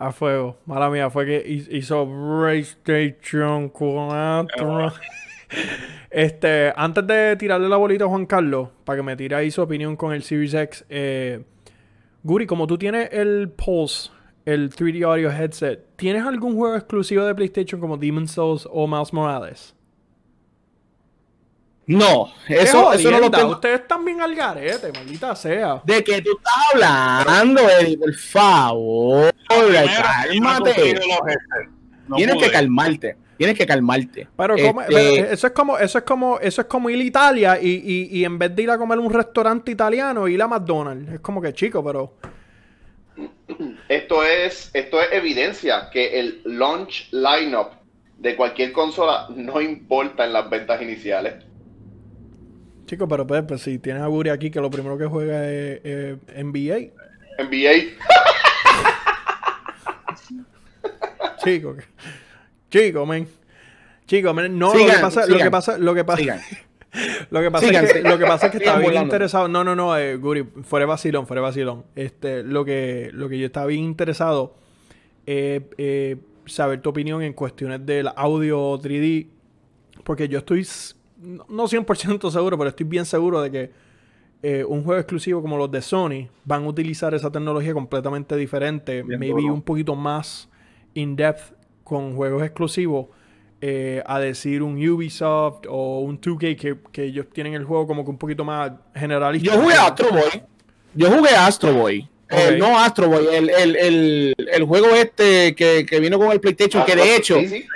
[0.00, 0.56] a fuego.
[0.66, 4.92] Mala mía, fue que hi- hizo PlayStation 4.
[6.10, 9.60] Este, antes de tirarle la bolita a Juan Carlos, para que me tire ahí su
[9.62, 11.42] opinión con el Series X, eh,
[12.22, 14.10] Guri, como tú tienes el Pulse,
[14.44, 19.12] el 3D Audio Headset, ¿tienes algún juego exclusivo de PlayStation como Demon's Souls o Miles
[19.12, 19.74] Morales?
[21.92, 23.50] No, ¡Qué eso, eso no lo tengo.
[23.50, 25.82] Ustedes bien al garete, maldita sea.
[25.84, 27.98] ¿De que tú estás hablando, Eddie?
[27.98, 30.94] Por favor, cálmate.
[32.06, 32.44] No Tienes pude.
[32.46, 33.16] que calmarte.
[33.36, 34.28] Tienes que calmarte.
[34.36, 37.02] Pero como- Este, pero eso es como, eso es como, eso es como ir a
[37.04, 40.46] Italia y, y- y en vez de ir a comer un restaurante italiano, ir a
[40.46, 41.12] McDonald's.
[41.14, 42.14] Es como que chico, pero.
[43.88, 47.68] Esto es, esto es evidencia que el launch lineup
[48.18, 51.34] de cualquier consola no importa en las ventas iniciales.
[52.90, 55.80] Chico, pero pues, pues, si tienes a Guri aquí que lo primero que juega es,
[55.84, 56.90] es NBA.
[57.38, 57.70] NBA,
[61.44, 61.76] Chico,
[62.68, 63.28] chico, men.
[64.08, 64.58] Chico, men.
[64.58, 66.20] No, lo que pasa, lo que pasa, lo que pasa.
[66.20, 66.40] sigan.
[67.30, 69.06] Lo que pasa Sigan, es que, lo que pasa es que estaba bien volando.
[69.06, 69.46] interesado.
[69.46, 71.84] No, no, no, eh, Guri, fuera de vacilón, fuera de vacilón.
[71.94, 74.56] Este, lo que, lo que yo estaba bien interesado
[75.24, 79.28] es eh, saber tu opinión en cuestiones del audio 3D.
[80.02, 80.66] Porque yo estoy,
[81.20, 83.70] no no 100% seguro, pero estoy bien seguro de que
[84.42, 89.02] eh, un juego exclusivo como los de Sony van a utilizar esa tecnología completamente diferente.
[89.02, 89.54] Bien maybe duro.
[89.54, 90.48] un poquito más
[90.94, 91.54] in-depth
[91.84, 93.06] con juegos exclusivos.
[93.62, 98.04] eh, a decir un Ubisoft o un 2K que, que ellos tienen el juego como
[98.04, 99.54] que un poquito más generalista.
[99.54, 100.42] Yo jugué a Astro Boy.
[100.94, 102.08] Yo jugué a Astro Boy.
[102.30, 106.40] Eh, no Astro Boy, el, el, el, el juego este que, que vino con el
[106.40, 107.66] PlayStation, que de hecho, Sí, sí.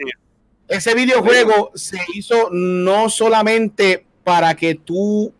[0.69, 5.33] Ese videojuego se hizo no solamente para que tú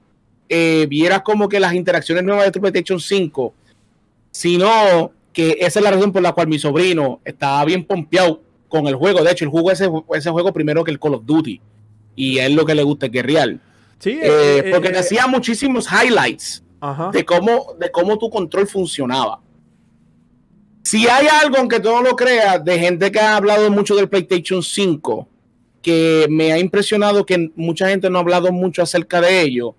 [0.49, 3.55] eh, vieras como que las interacciones nuevas de tu PlayStation 5,
[4.31, 8.87] sino que esa es la razón por la cual mi sobrino estaba bien pompeado con
[8.87, 9.23] el juego.
[9.23, 11.61] De hecho, él jugó ese, ese juego primero que el Call of Duty.
[12.17, 13.59] Y a él lo que le gusta es guerrear.
[13.99, 17.11] Sí, Eh, eh, porque te hacía muchísimos highlights Ajá.
[17.13, 19.41] de cómo, de cómo tu control funcionaba.
[20.85, 24.09] Si hay algo, aunque tú no lo creas, de gente que ha hablado mucho del
[24.09, 25.27] PlayStation 5,
[25.81, 29.75] que me ha impresionado que mucha gente no ha hablado mucho acerca de ello,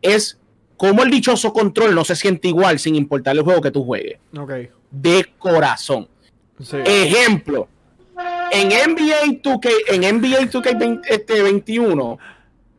[0.00, 0.38] es
[0.78, 4.18] cómo el dichoso control no se siente igual sin importar el juego que tú juegues.
[4.36, 4.52] Ok.
[4.90, 6.08] De corazón.
[6.62, 6.78] Sí.
[6.86, 7.68] Ejemplo,
[8.50, 12.18] en NBA 2K, en NBA 2K20 este, 21,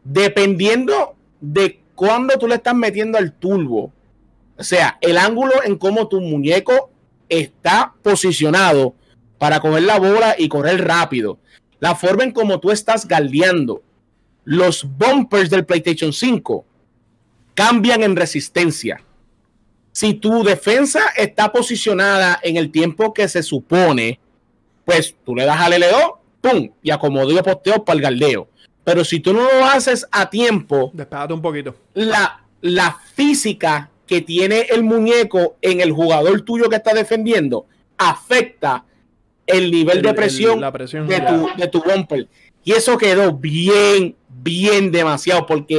[0.03, 3.93] dependiendo de cuándo tú le estás metiendo al turbo,
[4.57, 6.89] o sea, el ángulo en cómo tu muñeco
[7.29, 8.95] está posicionado
[9.37, 11.39] para coger la bola y correr rápido,
[11.79, 13.83] la forma en cómo tú estás galdeando,
[14.43, 16.65] los bumpers del PlayStation 5
[17.53, 19.01] cambian en resistencia.
[19.91, 24.19] Si tu defensa está posicionada en el tiempo que se supone,
[24.85, 26.69] pues tú le das al L2, ¡pum!
[26.83, 28.47] Y acomodó y posteo para el galdeo.
[28.83, 31.75] Pero si tú no lo haces a tiempo, Despégate un poquito.
[31.93, 37.65] la, la física que tiene el muñeco en el jugador tuyo que está defendiendo
[37.97, 38.85] afecta
[39.45, 41.07] el nivel El- de el- presión, la presión.
[41.07, 42.27] de, tu, de tu bumper.
[42.63, 45.77] Y eso quedó bien, bien demasiado, porque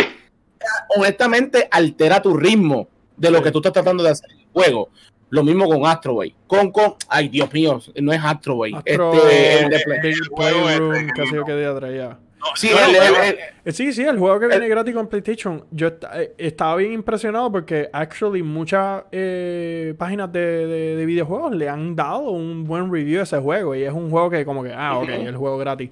[0.97, 3.45] honestamente altera tu ritmo de lo Sí.
[3.45, 4.89] que tú estás tratando de hacer en el juego.
[5.31, 6.35] Lo mismo con Astro Boy.
[6.47, 8.73] Con, con, ay Dios mío, no es Astro Boy.
[8.75, 12.19] Astro- Este, el de Play- Big el juego Playroom, este que día traía.
[12.55, 15.65] Sí, el- el- el- Sí, sí, el juego que viene gratis con PlayStation.
[15.71, 21.69] Yo eh, estaba bien impresionado porque, actually, muchas eh, páginas de, de- de videojuegos le
[21.69, 23.75] han dado un buen review a ese juego.
[23.75, 25.91] Y es un juego que, como que, ah, ok, el juego gratis.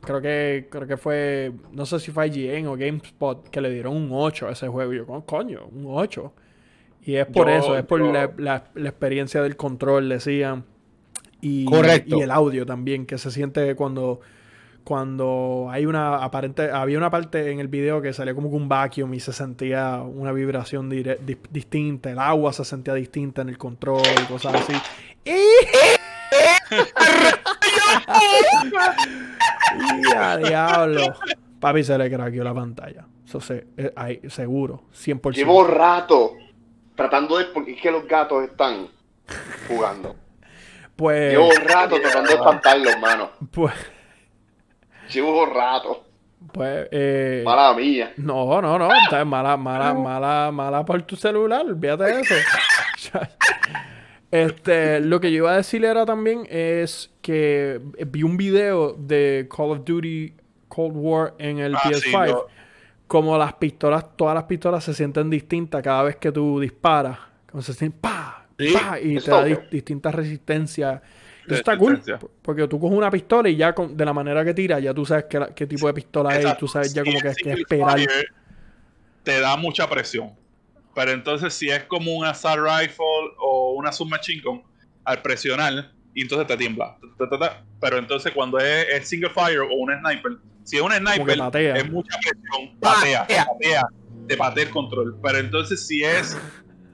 [0.00, 3.96] Creo que, creo que fue, no sé si fue IGN o GameSpot que le dieron
[3.96, 4.92] un 8 a ese juego.
[4.92, 6.32] Y yo, "¿Cómo coño, un 8.
[7.04, 10.64] Y es por Yo- eso, es por yo- la, la- la experiencia del control, decían.
[11.40, 12.16] Y, Correcto.
[12.16, 14.20] y el audio también, que se siente cuando,
[14.84, 18.68] cuando hay una aparente, había una parte en el video que salía como que un
[18.68, 23.48] vacuum y se sentía una vibración dire- di- distinta, el agua se sentía distinta en
[23.50, 24.72] el control y cosas así.
[25.24, 25.32] ¡Y
[30.16, 31.14] a diablo!
[31.60, 33.06] Papi se le craqueó la pantalla.
[33.26, 35.32] Eso se, eh, ahí, seguro, 100%.
[35.34, 36.32] Llevo rato
[36.96, 37.46] tratando de.
[37.46, 38.88] Porque es que los gatos están
[39.68, 40.16] jugando.
[40.96, 43.30] Pues, Llevo rato tratando de espantarlos, mano.
[43.50, 43.72] pues,
[45.12, 46.04] Llevo rato.
[46.52, 48.12] pues, eh, Mala mía.
[48.16, 48.88] No, no, no.
[49.04, 51.64] Está mala, mala, mala, mala por tu celular.
[51.66, 52.34] Olvídate de eso.
[54.30, 59.46] Este, lo que yo iba a decir era también es que vi un video de
[59.54, 60.34] Call of Duty
[60.68, 62.26] Cold War en el Ah, sí, PS5.
[62.28, 62.42] no.
[63.06, 67.18] Como las pistolas, todas las pistolas se sienten distintas cada vez que tú disparas.
[67.50, 68.46] Como se sienten ¡pa!
[68.58, 68.98] Sí, ¡pa!
[68.98, 71.02] Y te da distintas resistencias.
[71.46, 72.00] Eso está cool.
[72.42, 75.04] Porque tú coges una pistola y ya con- de la manera que tira, ya tú
[75.04, 77.60] sabes qué, tipo de pistola es y tú sabes ya como que, es que single
[77.62, 77.98] esperar.
[79.22, 80.32] Te da mucha presión.
[80.94, 83.04] Pero entonces, si es como un assault rifle
[83.38, 84.62] o una submachine gun,
[85.04, 86.98] al presionar, y entonces te tiembla.
[87.18, 87.64] Ta, ta, ta.
[87.80, 90.32] Pero entonces, cuando es, es single fire o un sniper,
[90.64, 91.76] si es un sniper, patea.
[91.76, 93.46] es mucha presión, patea, Patea.
[93.46, 93.82] patea,
[94.28, 95.18] te patea el control.
[95.22, 96.36] Pero entonces, si es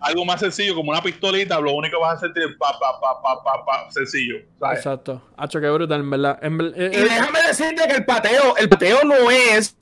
[0.00, 3.00] algo más sencillo, como una pistolita, lo único que vas a sentir es pa, pa,
[3.00, 4.36] pa, pa, pa, pa, sencillo.
[4.58, 4.78] ¿sabes?
[4.78, 5.22] Exacto.
[5.36, 6.38] Hacho, qué brutal, en verdad.
[6.42, 9.76] En eh, Y eh, déjame decirte que el pateo, el pateo no es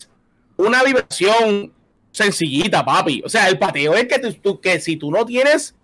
[0.56, 1.72] una vibración
[2.10, 3.22] sencillita, papi.
[3.24, 5.74] O sea, el pateo es que, tú- tú- que si tú no tienes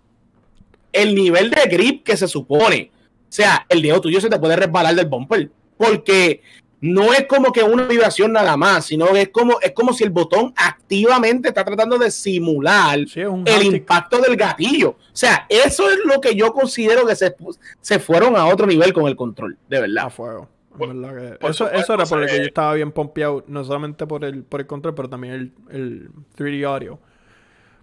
[0.91, 4.55] el nivel de grip que se supone, o sea, el dedo tuyo se te puede
[4.55, 5.49] resbalar del bumper.
[5.77, 6.41] Porque
[6.81, 10.03] no es como que una vibración nada más, sino que es como, es como si
[10.03, 10.53] el botón
[10.93, 14.89] activamente está tratando de simular sí, el impacto del gatillo.
[14.91, 17.35] O sea, eso es lo que yo considero que se,
[17.81, 20.09] se fueron a otro nivel con el control, de a verdad.
[20.09, 20.49] fuego.
[20.73, 23.43] En Por- verdad que- por eso, eso era por lo que yo estaba bien pompeado,
[23.47, 26.99] no solamente por el, por el control, pero también el, el 3D audio.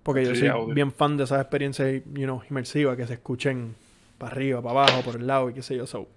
[0.03, 0.75] Porque yo 3D soy audio.
[0.75, 3.75] bien fan de esas experiencias you know, inmersivas que se escuchen
[4.19, 5.87] para arriba, para abajo, por el lado y qué sé yo.
[5.87, 6.09] So.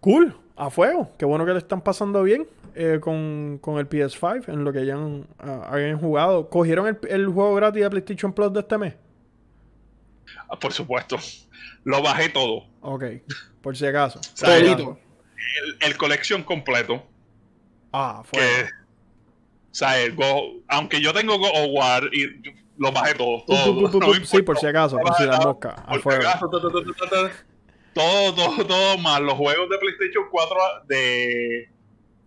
[0.00, 1.10] Cool, a fuego.
[1.18, 4.80] Qué bueno que le están pasando bien eh, con, con el PS5 en lo que
[4.80, 6.48] hayan, ah, hayan jugado.
[6.50, 8.94] ¿Cogieron el, el juego gratis de PlayStation Plus de este mes?
[10.48, 11.16] Ah, Por supuesto.
[11.84, 12.64] Lo bajé todo.
[12.80, 13.04] Ok,
[13.62, 14.20] por si acaso.
[14.34, 14.98] sea, Todito.
[15.80, 17.02] El, el colección completo.
[17.92, 18.68] Ah, que fuego.
[19.70, 23.42] o sea, el Go- aunque yo tengo Go of War y yo- lo bajé todo,
[23.44, 25.70] todo, no sí, por si acaso, por si la mosca.
[25.70, 26.22] A Por si fuego.
[27.98, 30.56] Todo, todo, todo más los juegos de PlayStation 4
[30.86, 31.68] de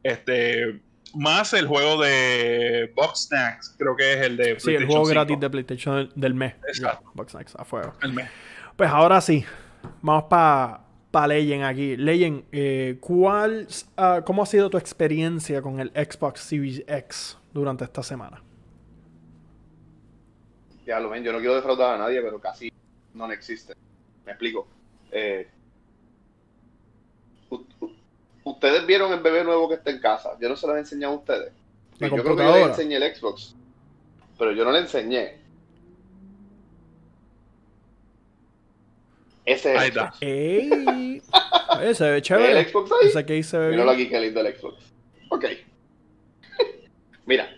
[0.04, 0.82] este
[1.14, 5.06] más el juego de Box Snacks, creo que es el de Sí, el PlayStation juego
[5.06, 5.14] 5.
[5.14, 6.56] gratis de PlayStation del, mes.
[6.68, 7.12] Exacto.
[7.14, 7.94] Box Snacks, a fuego.
[8.02, 8.30] El mes.
[8.76, 9.46] Pues ahora sí,
[10.02, 10.82] vamos para
[11.12, 11.98] pa Legend aquí.
[11.98, 17.84] Legend, eh, ¿cuál, ah, ¿cómo ha sido tu experiencia con el Xbox Series X durante
[17.84, 18.42] esta semana?
[20.86, 22.72] Ya lo ven, yo no quiero defraudar a nadie, pero casi
[23.14, 23.74] no existe.
[24.26, 24.68] Me explico.
[25.12, 25.48] Eh,
[28.44, 30.38] ustedes vieron el bebé nuevo que está en casa.
[30.40, 31.54] Yo no se los he enseñado a ustedes.
[32.00, 32.66] La yo creo que yo les computadora.
[32.72, 33.56] enseñé el Xbox,
[34.38, 35.40] pero yo no le enseñé.
[39.46, 40.08] Ese es Ahí el está.
[40.12, 40.22] Xbox.
[40.22, 41.22] ¡Ey!
[41.80, 42.60] Oye, se ve ¿Ve chévere.
[42.60, 43.08] el Xbox ahí?
[43.08, 44.02] Ese case se ve Míralo bien.
[44.02, 44.94] aquí, qué lindo el Xbox.
[45.30, 45.46] Ok.
[47.26, 47.50] Mira,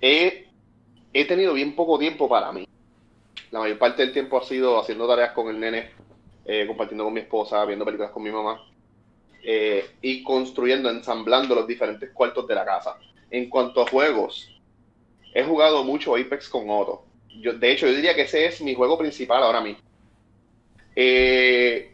[0.00, 0.48] he,
[1.12, 2.66] he tenido bien poco tiempo para mí.
[3.50, 5.90] La mayor parte del tiempo ha sido haciendo tareas con el nene,
[6.44, 8.60] eh, compartiendo con mi esposa, viendo películas con mi mamá
[9.42, 12.96] eh, y construyendo, ensamblando los diferentes cuartos de la casa.
[13.30, 14.50] En cuanto a juegos,
[15.34, 17.04] he jugado mucho Apex con Otto.
[17.40, 19.82] Yo, de hecho, yo diría que ese es mi juego principal ahora mismo.
[20.94, 21.92] Eh,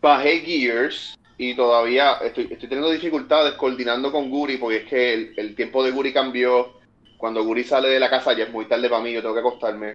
[0.00, 5.34] bajé Gears y todavía estoy, estoy, teniendo dificultades coordinando con Guri porque es que el,
[5.36, 6.80] el, tiempo de Guri cambió.
[7.16, 9.40] Cuando Guri sale de la casa ya es muy tarde para mí, yo tengo que
[9.40, 9.94] acostarme.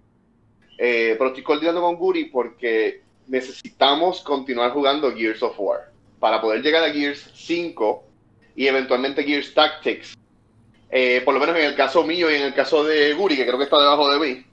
[0.78, 6.62] Eh, pero estoy coordinando con Guri porque necesitamos continuar jugando Gears of War para poder
[6.62, 8.04] llegar a Gears 5
[8.56, 10.18] y eventualmente Gears Tactics.
[10.90, 13.46] Eh, por lo menos en el caso mío y en el caso de Guri, que
[13.46, 14.46] creo que está debajo de mí,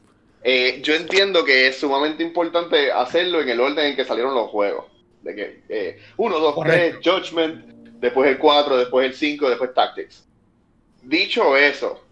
[0.42, 4.50] eh, yo entiendo que es sumamente importante hacerlo en el orden en que salieron los
[4.50, 4.86] juegos.
[5.22, 7.64] De que 1, 2, 3, Judgment,
[7.98, 10.26] después el 4, después el 5, después Tactics.
[11.02, 12.04] Dicho eso,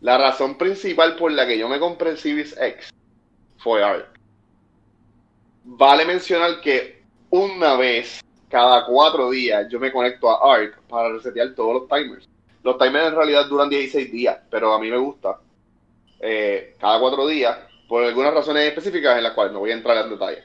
[0.00, 2.90] la razón principal por la que yo me compré el Series X
[3.58, 4.08] fue Ark.
[5.64, 11.54] Vale mencionar que una vez cada cuatro días yo me conecto a Arc para resetear
[11.54, 12.28] todos los timers.
[12.62, 15.38] Los timers en realidad duran 16 días, pero a mí me gusta.
[16.20, 17.56] Eh, cada cuatro días,
[17.88, 20.42] por algunas razones específicas en las cuales no voy a entrar en detalle.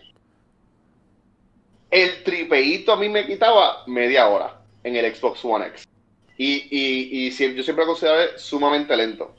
[1.90, 5.88] El tripeíto a mí me quitaba media hora en el Xbox One X.
[6.38, 9.36] Y, y, y yo siempre consideré sumamente lento.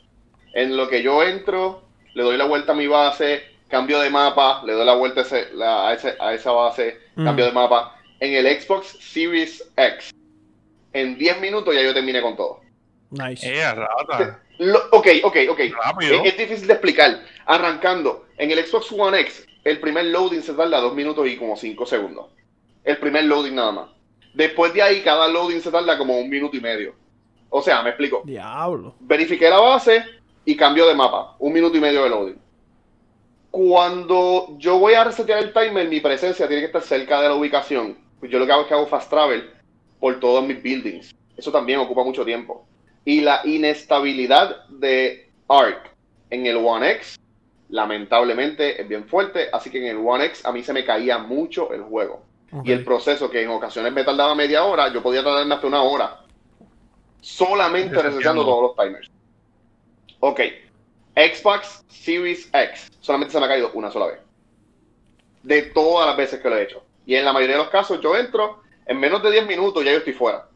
[0.52, 1.82] En lo que yo entro,
[2.14, 5.24] le doy la vuelta a mi base, cambio de mapa, le doy la vuelta a,
[5.24, 7.24] ese, a, ese, a esa base, mm.
[7.24, 7.98] cambio de mapa.
[8.22, 10.14] En el Xbox Series X,
[10.92, 12.60] en 10 minutos ya yo terminé con todo.
[13.10, 13.52] Nice.
[13.52, 14.40] Eh, rata.
[14.58, 15.58] Lo, ok, ok, ok.
[15.58, 15.72] Es,
[16.26, 17.24] es, difícil de explicar.
[17.46, 21.56] Arrancando, en el Xbox One X, el primer loading se tarda 2 minutos y como
[21.56, 22.26] 5 segundos.
[22.84, 23.88] El primer loading nada más.
[24.34, 26.94] Después de ahí, cada loading se tarda como un minuto y medio.
[27.50, 28.22] O sea, me explico.
[28.24, 28.94] Diablo.
[29.00, 30.04] Verifiqué la base
[30.44, 31.34] y cambio de mapa.
[31.40, 32.38] Un minuto y medio de loading.
[33.50, 37.34] Cuando yo voy a resetear el timer, mi presencia tiene que estar cerca de la
[37.34, 38.00] ubicación.
[38.22, 39.50] Pues yo lo que hago es que hago fast travel
[39.98, 41.12] por todos mis buildings.
[41.36, 42.64] Eso también ocupa mucho tiempo.
[43.04, 45.90] Y la inestabilidad de ARC
[46.30, 47.18] en el One X,
[47.68, 49.48] lamentablemente, es bien fuerte.
[49.52, 52.22] Así que en el One X a mí se me caía mucho el juego.
[52.52, 52.70] Okay.
[52.70, 55.82] Y el proceso que en ocasiones me tardaba media hora, yo podía tardarme hasta una
[55.82, 56.20] hora.
[57.20, 59.10] Solamente reseteando todos los timers.
[60.20, 60.40] Ok.
[61.16, 64.20] Xbox Series X solamente se me ha caído una sola vez.
[65.42, 66.84] De todas las veces que lo he hecho.
[67.06, 69.92] Y en la mayoría de los casos yo entro, en menos de 10 minutos ya
[69.92, 70.48] yo estoy fuera.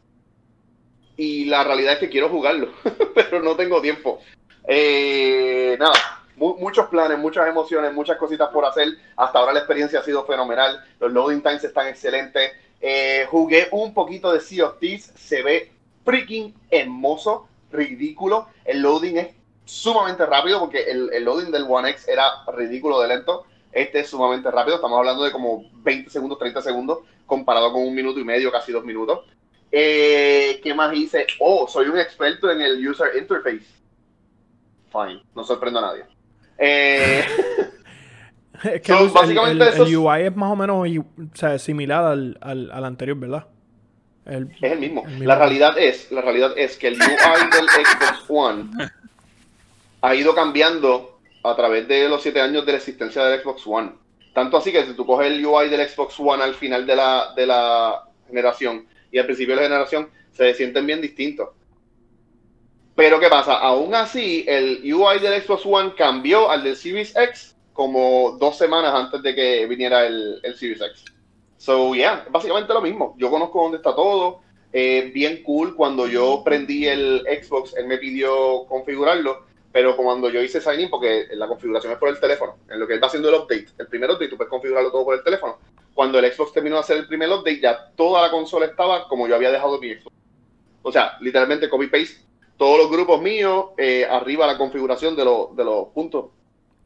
[1.15, 2.71] Y la realidad es que quiero jugarlo,
[3.15, 4.19] pero no tengo tiempo.
[4.67, 5.93] Eh, nada,
[6.35, 8.89] muchos planes, muchas emociones, muchas cositas por hacer.
[9.15, 10.83] Hasta ahora la experiencia ha sido fenomenal.
[10.99, 12.51] Los loading times están excelentes.
[12.79, 15.11] Eh, jugué un poquito de Sea of Thieves.
[15.15, 15.71] Se ve
[16.05, 18.47] freaking hermoso, ridículo.
[18.65, 19.27] El loading es
[19.65, 23.45] sumamente rápido porque el, el, loading del One X era ridículo de lento.
[23.77, 27.93] Este es sumamente rápido, estamos hablando de como 20 segundos, 30 segundos, comparado con un
[27.93, 29.19] minuto y medio, casi dos minutos.
[29.71, 31.27] Eh, ¿Qué más hice?
[31.39, 33.67] Oh, soy un experto en el user interface.
[34.91, 36.05] Fine, no sorprendo a nadie.
[36.57, 37.23] Eh,
[38.63, 41.59] es que so, el, básicamente el, el, el, UI es más o menos o sea,
[41.59, 43.45] similar al, al, al anterior, ¿verdad?
[44.25, 45.03] El, es el mismo.
[45.03, 45.23] mismo.
[45.23, 47.05] La realidad es, la realidad es que el UI
[47.51, 48.71] del Xbox One
[50.01, 51.16] ha ido cambiando
[51.49, 53.93] a través de los siete años de la existencia del Xbox One.
[54.33, 57.33] Tanto así que si tú coges el UI del Xbox One al final de la,
[57.35, 61.49] de la generación y al principio de la generación, se sienten bien distintos.
[62.95, 63.57] Pero ¿qué pasa?
[63.57, 68.93] Aún así, el UI del Xbox One cambió al del Series X como dos semanas
[68.93, 71.05] antes de que viniera el, Series X.
[71.57, 73.15] So, yeah, básicamente lo mismo.
[73.17, 74.41] Yo conozco dónde está todo.
[74.73, 75.75] Eh, bien cool.
[75.75, 79.46] Cuando yo prendí el Xbox, él me pidió configurarlo
[79.77, 82.87] pero cuando yo hice sign in, porque la configuración es por el teléfono, en lo
[82.87, 85.23] que él va haciendo el update, el primer update, tú puedes configurarlo todo por el
[85.23, 85.59] teléfono.
[85.93, 89.27] Cuando el Xbox terminó de hacer el primer update, ya toda la consola estaba como
[89.27, 90.15] yo había dejado mi Xbox.
[90.81, 92.25] O sea, literalmente copy-paste
[92.57, 96.31] todos los grupos míos, eh, arriba la configuración de, lo, de los puntos.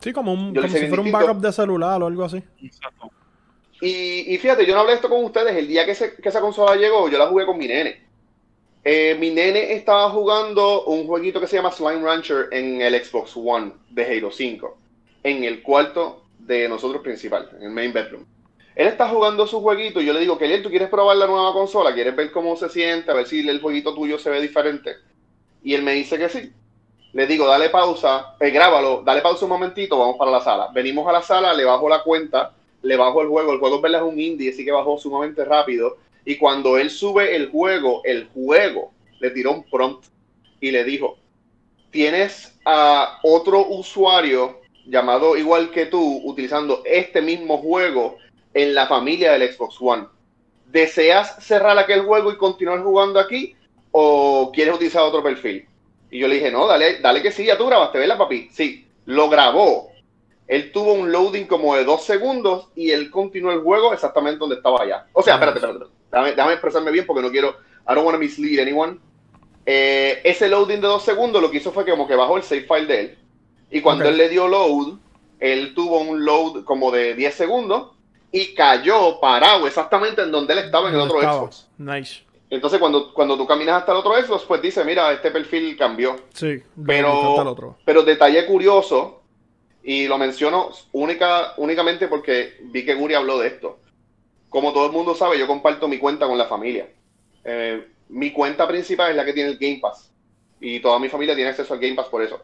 [0.02, 2.44] Sí, como, un, como si fuera un backup de celular o algo así.
[2.62, 3.10] Exacto.
[3.80, 6.42] Y, y, fíjate, yo no hablé esto con ustedes, el día que, se, que esa
[6.42, 8.11] consola llegó, yo la jugué con mi nene.
[8.84, 13.34] Eh, mi nene estaba jugando un jueguito que se llama Slime Rancher en el Xbox
[13.38, 14.78] One de Halo 5,
[15.22, 18.26] en el cuarto de nosotros principal, en el main bedroom.
[18.76, 21.54] Él está jugando su jueguito y yo le digo, Kelly, ¿tú quieres probar la nueva
[21.54, 21.94] consola?
[21.94, 23.12] ¿Quieres ver cómo se siente?
[23.12, 24.96] A ver si el jueguito tuyo se ve diferente.
[25.62, 26.52] Y él me dice que sí.
[27.14, 30.70] Le digo, dale pausa, eh, grábalo, dale pausa un momentito, vamos para la sala.
[30.74, 33.52] Venimos a la sala, le bajo la cuenta, le bajo el juego.
[33.52, 36.90] El juego en verdad es un indie, así que bajó sumamente rápido y cuando él
[36.90, 40.06] sube el juego, el juego le tiró un prompt
[40.60, 41.18] y le dijo,
[41.90, 48.18] tienes a otro usuario llamado igual que tú utilizando este mismo juego
[48.54, 50.08] en la familia del Xbox One.
[50.68, 53.56] ¿Deseas cerrar aquel juego y continuar jugando aquí
[53.92, 55.66] o quieres utilizar otro perfil?
[56.10, 58.50] Y yo le dije, no, dale, dale que sí, ya tú grabaste, ¿verdad, papi?
[58.52, 59.92] Sí, lo grabó
[60.52, 64.58] él tuvo un loading como de dos segundos y él continuó el juego exactamente donde
[64.58, 65.08] estaba allá.
[65.14, 66.01] O sea, espérate, espérate, espérate.
[66.12, 67.56] Déjame, expresarme bien porque no quiero,
[67.90, 68.98] I don't want to mislead anyone.
[69.66, 72.44] Eh, ese loading de dos segundos lo que hizo fue que como que bajó el
[72.44, 73.18] save file de él.
[73.70, 74.98] Y cuando él le dio load,
[75.40, 77.92] él tuvo un load como de 10 segundos
[78.32, 81.68] y cayó parado exactamente en donde él estaba en el otro Xbox.
[81.78, 82.24] Nice.
[82.50, 86.18] Entonces cuando, cuando tú caminas hasta el otro Xbox, pues dice, mira, este perfil cambió.
[86.34, 89.22] Sí, pero, pero detalle curioso,
[89.84, 93.80] y lo menciono única, únicamente porque vi que Guri habló de esto.
[94.52, 96.86] Como todo el mundo sabe, yo comparto mi cuenta con la familia.
[97.46, 100.12] Eh, mi cuenta principal es la que tiene el Game Pass.
[100.60, 102.42] Y toda mi familia tiene acceso al Game Pass por eso.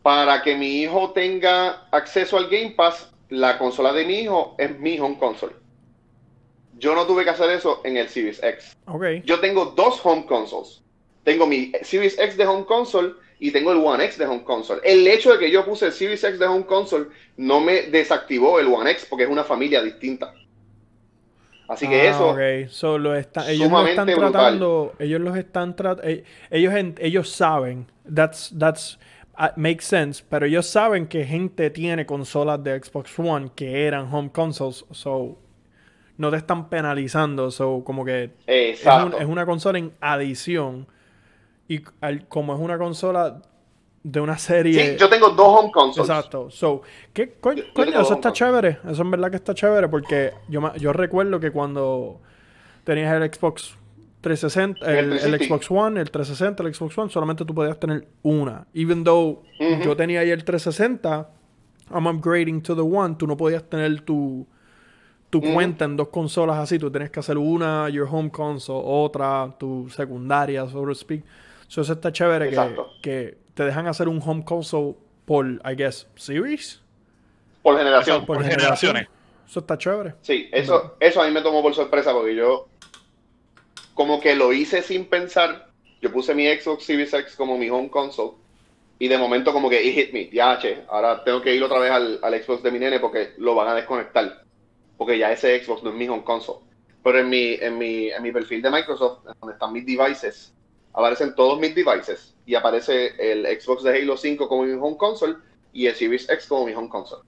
[0.00, 4.78] Para que mi hijo tenga acceso al Game Pass, la consola de mi hijo es
[4.78, 5.56] mi home console.
[6.78, 8.76] Yo no tuve que hacer eso en el Series X.
[8.86, 9.22] Okay.
[9.26, 10.82] Yo tengo dos home consoles.
[11.24, 14.80] Tengo mi Series X de home console y tengo el One X de home console.
[14.84, 17.06] El hecho de que yo puse el Series X de home console
[17.36, 20.32] no me desactivó el One X porque es una familia distinta.
[21.70, 22.30] Así que ah, eso.
[22.30, 22.66] Okay.
[22.68, 24.92] So, lo está, ellos lo están tratando.
[24.98, 26.02] Ellos los están tratando.
[26.02, 27.86] Eh, ellos, ellos saben.
[28.12, 28.98] That's, that's
[29.38, 30.20] uh, makes sense.
[30.28, 34.84] Pero ellos saben que gente tiene consolas de Xbox One que eran home consoles.
[34.90, 35.38] So
[36.16, 37.52] no te están penalizando.
[37.52, 40.88] So, como que es, es, una consola en adición.
[41.68, 41.78] Y
[42.28, 43.42] como es una consola
[44.02, 44.92] de una serie.
[44.92, 46.08] Sí, yo tengo dos home consoles.
[46.08, 46.50] Exacto.
[46.50, 46.82] So,
[47.12, 47.62] ¿qué coño?
[47.74, 48.78] eso está chévere.
[48.88, 52.20] Eso en verdad que está chévere porque yo, yo recuerdo que cuando
[52.84, 53.76] tenías el Xbox
[54.22, 58.66] 360, el, Xbox One, el 360, el Xbox One, solamente tú podías tener una.
[58.74, 61.28] Even though yo tenía ahí el 360,
[61.90, 64.46] I'm upgrading to the One, tú no podías tener tu,
[65.28, 66.78] tu cuenta en dos consolas así.
[66.78, 71.24] Tú tenías que hacer una, your home console, otra, tu secundaria, so to speak.
[71.68, 72.56] So, eso está chévere que,
[73.00, 74.94] que te dejan hacer un home console
[75.26, 76.80] por, I guess, series.
[77.62, 78.24] Por generación.
[78.24, 79.06] Por, generaciones.
[79.46, 80.14] Eso está chévere.
[80.22, 82.68] Sí, eso, eso a mí me tomó por sorpresa porque yo
[83.92, 85.68] como que lo hice sin pensar.
[86.00, 88.38] Yo puse mi Xbox Series X como mi home console
[88.98, 91.80] y de momento como que it hit me, ya che, ahora tengo que ir otra
[91.80, 94.42] vez al, al, Xbox de mi nene porque lo van a desconectar.
[94.96, 96.60] Porque ya ese Xbox no es mi home console.
[97.04, 100.54] Pero en mi, en mi, en mi perfil de Microsoft, donde están mis devices,
[100.92, 105.36] aparecen todos mis devices y aparece el Xbox de Halo 5 como mi home console
[105.72, 107.22] y el Series X como mi home console.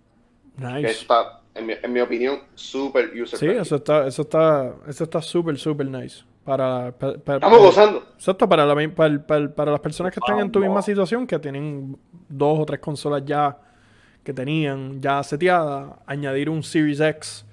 [0.56, 0.90] Nice.
[0.90, 5.04] Eso está, en mi, en mi opinión, súper user Sí, eso está, eso está, eso
[5.04, 6.24] está súper, súper nice.
[6.44, 8.04] Para, Estamos gozando.
[8.14, 11.96] Exacto, para, la, para, para, las personas que están en tu misma situación, que tienen
[12.28, 13.56] dos o tres consolas ya
[14.24, 17.44] que tenían ya seteadas, añadir un Series X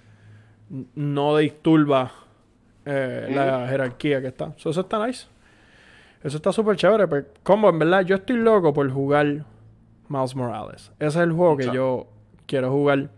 [0.95, 2.11] no disturba
[2.85, 4.53] eh, la jerarquía que está.
[4.55, 5.27] eso está nice.
[6.23, 7.07] Eso está súper chévere.
[7.07, 9.45] Pero, pues, como en verdad, yo estoy loco por jugar
[10.07, 10.91] Mouse Morales.
[10.99, 12.07] Ese es el juego que yo
[12.45, 13.09] quiero jugar.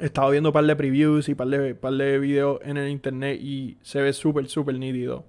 [0.00, 2.76] He estado viendo un par de previews y un par de, par de videos en
[2.76, 5.24] el internet y se ve súper, súper nítido.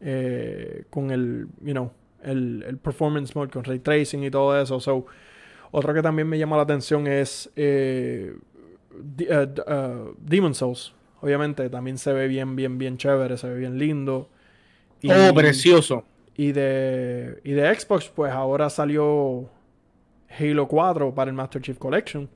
[0.00, 4.80] Eh, con el, you know, el, el, performance mode, con ray tracing y todo eso.
[4.80, 5.06] So,
[5.72, 8.34] otro que también me llama la atención es eh,
[8.92, 10.94] uh, uh, Demon Souls.
[11.20, 14.30] Obviamente también se ve bien, bien, bien chévere, se ve bien lindo.
[15.04, 16.04] oh, precioso.
[16.36, 19.50] Y de, y de Xbox, pues ahora salió
[20.38, 22.28] Halo 4 para el Master Chief Collection.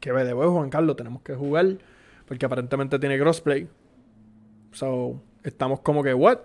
[0.00, 1.76] Que ve de huevo, Juan Carlos, tenemos que jugar.
[2.26, 3.68] Porque aparentemente tiene crossplay.
[4.72, 6.38] So, estamos como que, ¿what?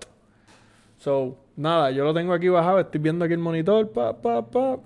[0.98, 4.80] So, nada, yo lo tengo aquí bajado, estoy viendo aquí el monitor, pa, pa, pa.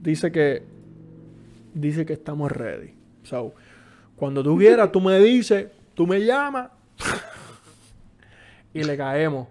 [0.00, 0.62] Dice que.
[1.74, 2.94] Dice que estamos ready.
[3.24, 3.52] So,
[4.16, 6.70] cuando tú quieras, tú me dices, tú me llamas.
[8.74, 9.48] y le caemos.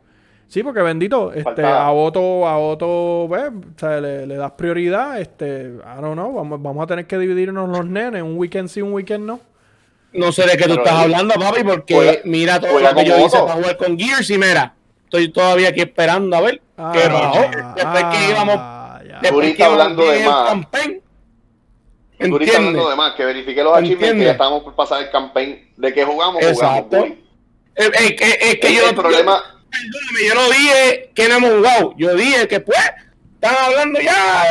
[0.54, 5.80] Sí, porque bendito, este, a Otto, a Otto, pues, o sea, le, das prioridad, este,
[5.84, 8.94] I don't know, vamos, vamos a tener que dividirnos los nenes, un weekend sí, un
[8.94, 9.40] weekend no.
[10.14, 13.40] No sé de qué tú estás hablando, papi, porque mira todo lo que yo hice
[13.40, 14.76] para jugar con Gears y mira,
[15.06, 17.42] estoy todavía aquí esperando a ver ah, qué pasó.
[17.76, 20.50] Después que íbamos, ah, después que hablando de más.
[20.50, 21.02] Campaign,
[22.20, 25.94] hablando de más, que verifique los archivos que ya estamos por pasar el campaign de
[25.96, 26.96] que jugamos, Exacto.
[26.96, 27.18] jugamos.
[27.74, 31.94] Es, es, es, que yo el problema perdóname, yo no dije que no hemos jugado.
[31.98, 32.80] Yo dije que pues
[33.44, 34.46] están hablando ya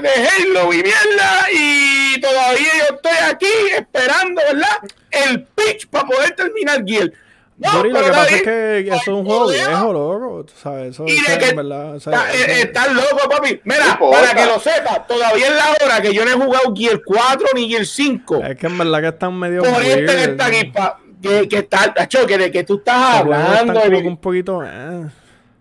[0.00, 3.46] de, Halo y mierda y todavía yo estoy aquí
[3.76, 4.78] esperando, ¿verdad?
[5.10, 7.10] El pitch para poder terminar Gear.
[7.58, 10.46] No, lo que pasa es que eso es un juego viejo, loco.
[10.62, 10.90] ¿sabes?
[10.90, 11.96] Eso y de que verdad.
[11.96, 13.60] Estás loco, papi.
[13.64, 17.00] Mira, para que lo sepas, todavía es la hora que yo no he jugado Gear
[17.04, 18.44] 4 ni Gear 5.
[18.44, 19.62] Es que en verdad que están medio.
[19.62, 23.20] Por este que está aquí, pa, que, que está, Acho, que de que tú estás
[23.20, 23.80] hablando.
[23.80, 24.08] De...
[24.08, 24.62] un poquito.
[24.64, 25.08] Eh.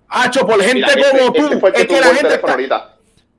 [0.07, 1.67] Acho, por gente como tú.
[1.73, 2.95] es que la gente está,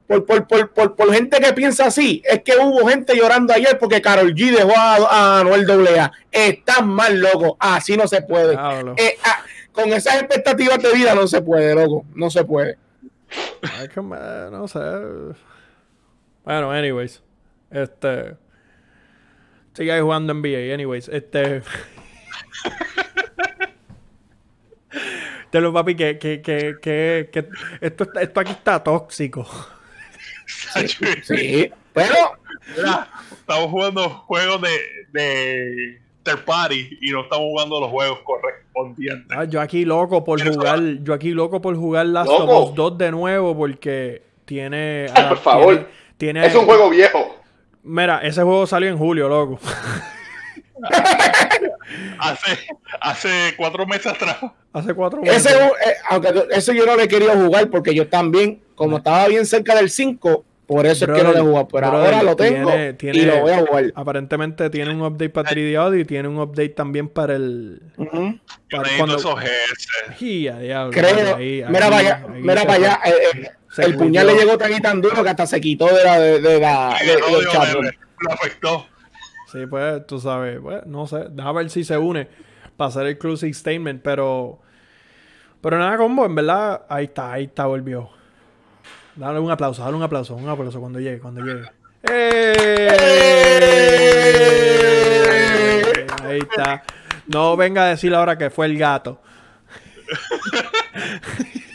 [0.07, 3.77] por, por, por, por, por gente que piensa así, es que hubo gente llorando ayer
[3.79, 6.13] porque Carol G dejó a, a Noel AA.
[6.31, 7.57] Están mal, loco.
[7.59, 8.55] Así no se puede.
[8.55, 9.43] Eh, ah,
[9.73, 12.05] con esas expectativas de vida no se puede, loco.
[12.15, 12.79] No se puede.
[13.63, 14.17] Ay, que me,
[14.51, 14.79] no sé.
[16.45, 17.23] Bueno, anyways.
[17.71, 18.37] Este.
[19.75, 21.09] Sigue jugando NBA, anyways.
[21.09, 21.63] Este.
[25.51, 27.49] Te lo papi, que, que, que, que,
[27.81, 29.47] esto, esto aquí está tóxico.
[31.23, 32.15] Sí, pero
[33.39, 34.79] estamos jugando juegos de,
[35.13, 39.37] de third party y no estamos jugando los juegos correspondientes.
[39.37, 42.99] Ah, yo aquí loco por jugar, yo aquí loco por jugar Last of Us 2
[42.99, 45.07] de nuevo porque tiene.
[45.15, 45.89] Ah, por favor.
[46.17, 47.37] Tiene, es un juego viejo.
[47.83, 49.61] Mira, ese juego salió en julio, loco.
[52.19, 52.59] hace,
[53.01, 54.37] hace cuatro meses atrás.
[54.73, 55.47] Hace cuatro meses.
[55.47, 59.47] Ese, eh, aunque ese yo no le quería jugar porque yo también, como estaba bien
[59.47, 61.69] cerca del 5, por eso es que no le juego.
[61.69, 63.93] Pero ahora lo tengo y lo voy a jugar.
[63.95, 67.83] Aparentemente tiene un update para 3D y tiene un update también para el.
[68.71, 69.17] para cuando...
[69.17, 69.37] esos
[70.91, 71.37] Creo.
[71.39, 72.27] mira para allá.
[72.29, 73.01] Mira para allá.
[73.79, 76.19] el puñal le llegó tan y tan duro que hasta se quitó de la.
[76.19, 76.99] De, de la
[78.19, 78.87] lo afectó.
[79.57, 80.61] Sí, pues tú sabes.
[80.61, 81.29] Pues, no sé.
[81.31, 82.29] Deja ver si se une
[82.77, 84.03] para hacer el closing statement.
[84.03, 84.59] Pero.
[85.63, 86.27] Pero nada, combo.
[86.27, 87.33] En verdad, ahí está.
[87.33, 88.11] Ahí está, volvió.
[89.15, 91.71] Dale un aplauso, dale un aplauso, un aplauso cuando llegue, cuando llegue.
[92.03, 92.89] ¡Eh!
[96.23, 96.85] Ahí está.
[97.27, 99.23] No venga a decir ahora que fue el gato.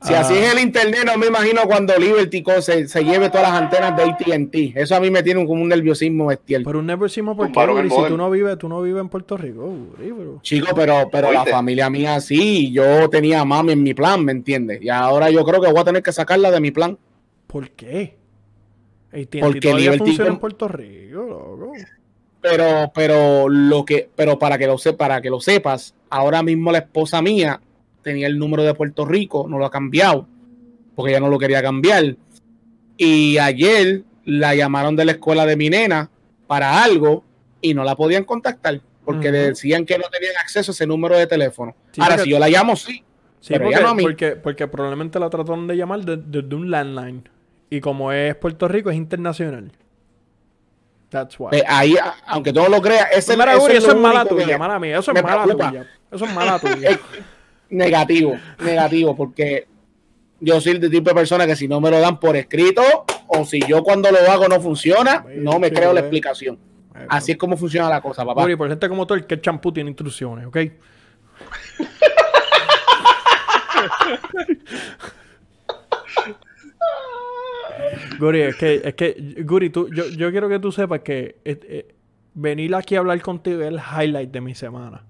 [0.00, 3.62] Si así es el internet, no me imagino cuando Liberty se, se lleve todas las
[3.62, 4.72] antenas de AT&T.
[4.76, 6.62] Eso a mí me tiene como un nerviosismo bestial.
[6.64, 7.52] Pero un nerviosismo porque
[7.90, 9.72] si tú no vives, tú no vives en Puerto Rico.
[10.42, 12.70] Chico, pero, pero la familia mía sí.
[12.70, 14.80] Yo tenía a mami en mi plan, ¿me entiendes?
[14.82, 16.96] Y ahora yo creo que voy a tener que sacarla de mi plan.
[17.48, 18.16] ¿Por qué?
[19.12, 21.72] AT&T porque Liberty funciona en Puerto Rico, loco.
[22.40, 26.78] Pero, pero lo que, pero para que lo para que lo sepas, ahora mismo la
[26.78, 27.60] esposa mía
[28.02, 30.26] tenía el número de Puerto Rico, no lo ha cambiado,
[30.94, 32.16] porque ya no lo quería cambiar.
[32.96, 36.10] Y ayer la llamaron de la escuela de mi nena
[36.46, 37.24] para algo
[37.60, 41.16] y no la podían contactar porque le decían que no tenían acceso a ese número
[41.16, 41.74] de teléfono.
[41.98, 43.02] Ahora, si yo la llamo, sí.
[43.40, 43.54] Sí,
[44.02, 47.26] porque, porque, probablemente la trataron de llamar desde un landline.
[47.70, 49.72] Y como es Puerto Rico, es internacional.
[51.08, 51.56] That's why.
[51.56, 51.96] Eh, ahí,
[52.26, 54.98] aunque todo lo crea, ese, pues eso, es mala tuya, mala mía.
[54.98, 55.86] Eso es mala tuya.
[56.12, 57.00] Eso es mala tuya.
[57.70, 59.66] Negativo, negativo, porque
[60.40, 62.82] yo soy el tipo de persona que si no me lo dan por escrito
[63.26, 66.58] o si yo cuando lo hago no funciona, no me creo la explicación.
[67.08, 68.50] Así es como funciona la cosa, papá.
[68.50, 70.58] Y por gente como tú, el que champú tiene instrucciones, ¿ok?
[78.18, 81.60] Guri, es que, es que, Guri, tú, yo, yo quiero que tú sepas que eh,
[81.62, 81.94] eh,
[82.34, 85.04] venir aquí a hablar contigo es el highlight de mi semana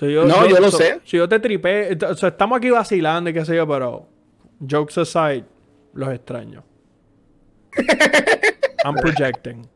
[0.00, 1.00] no, yo, lo sé.
[1.04, 4.06] Si yo te tripé, estamos aquí vacilando y qué sé yo, pero
[4.60, 5.44] jokes aside,
[5.94, 6.62] los extraño.
[8.84, 9.68] I'm projecting.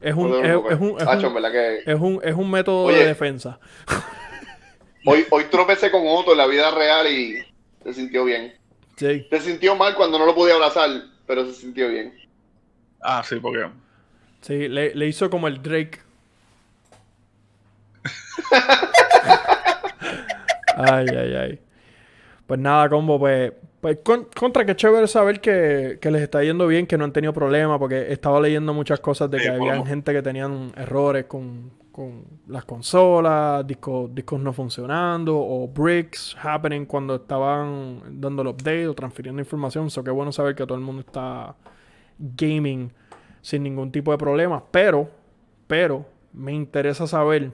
[0.00, 0.80] Es un, es, un, es,
[2.00, 3.58] un, es, un, método de defensa.
[5.06, 7.38] hoy, hoy tropecé con Otto en la vida real y
[7.82, 8.54] se sintió bien.
[8.96, 9.26] Sí.
[9.28, 10.90] Se sintió mal cuando no lo podía abrazar,
[11.26, 12.14] pero se sintió bien.
[13.00, 13.68] Ah, sí, porque.
[14.40, 15.98] Sí, le, le hizo como el Drake
[20.76, 21.60] ay, ay, ay.
[22.46, 23.98] Pues nada, combo, pues, pues
[24.34, 28.10] contra que chévere saber que, les está yendo bien, que no han tenido problemas, porque
[28.12, 31.72] estaba leyendo muchas cosas de que había gente que tenían errores con,
[32.46, 38.94] las consolas, discos, discos no funcionando, o bricks happening cuando estaban dando el update o
[38.94, 39.90] transfiriendo información.
[39.90, 41.56] So que bueno saber que todo el mundo está
[42.18, 42.92] gaming
[43.42, 44.62] sin ningún tipo de problemas.
[44.70, 45.10] Pero,
[45.66, 47.50] pero, me interesa saber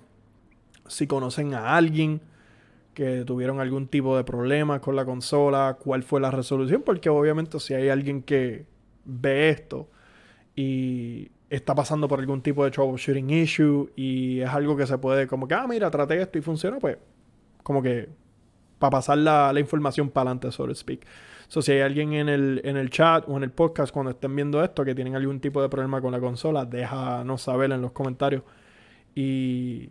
[0.87, 2.21] si conocen a alguien
[2.95, 7.59] que tuvieron algún tipo de problema con la consola, cuál fue la resolución, porque obviamente
[7.61, 8.67] si hay alguien que
[9.05, 9.89] ve esto
[10.55, 15.27] y está pasando por algún tipo de troubleshooting issue y es algo que se puede
[15.27, 16.99] como que, ah, mira, traté esto y funciona, pues
[17.63, 18.09] como que
[18.79, 21.07] para pasar la, información para adelante, so to speak.
[21.49, 24.35] So, si hay alguien en el, en el chat o en el podcast cuando estén
[24.35, 27.93] viendo esto que tienen algún tipo de problema con la consola, déjanos saber en los
[27.93, 28.43] comentarios.
[29.15, 29.91] Y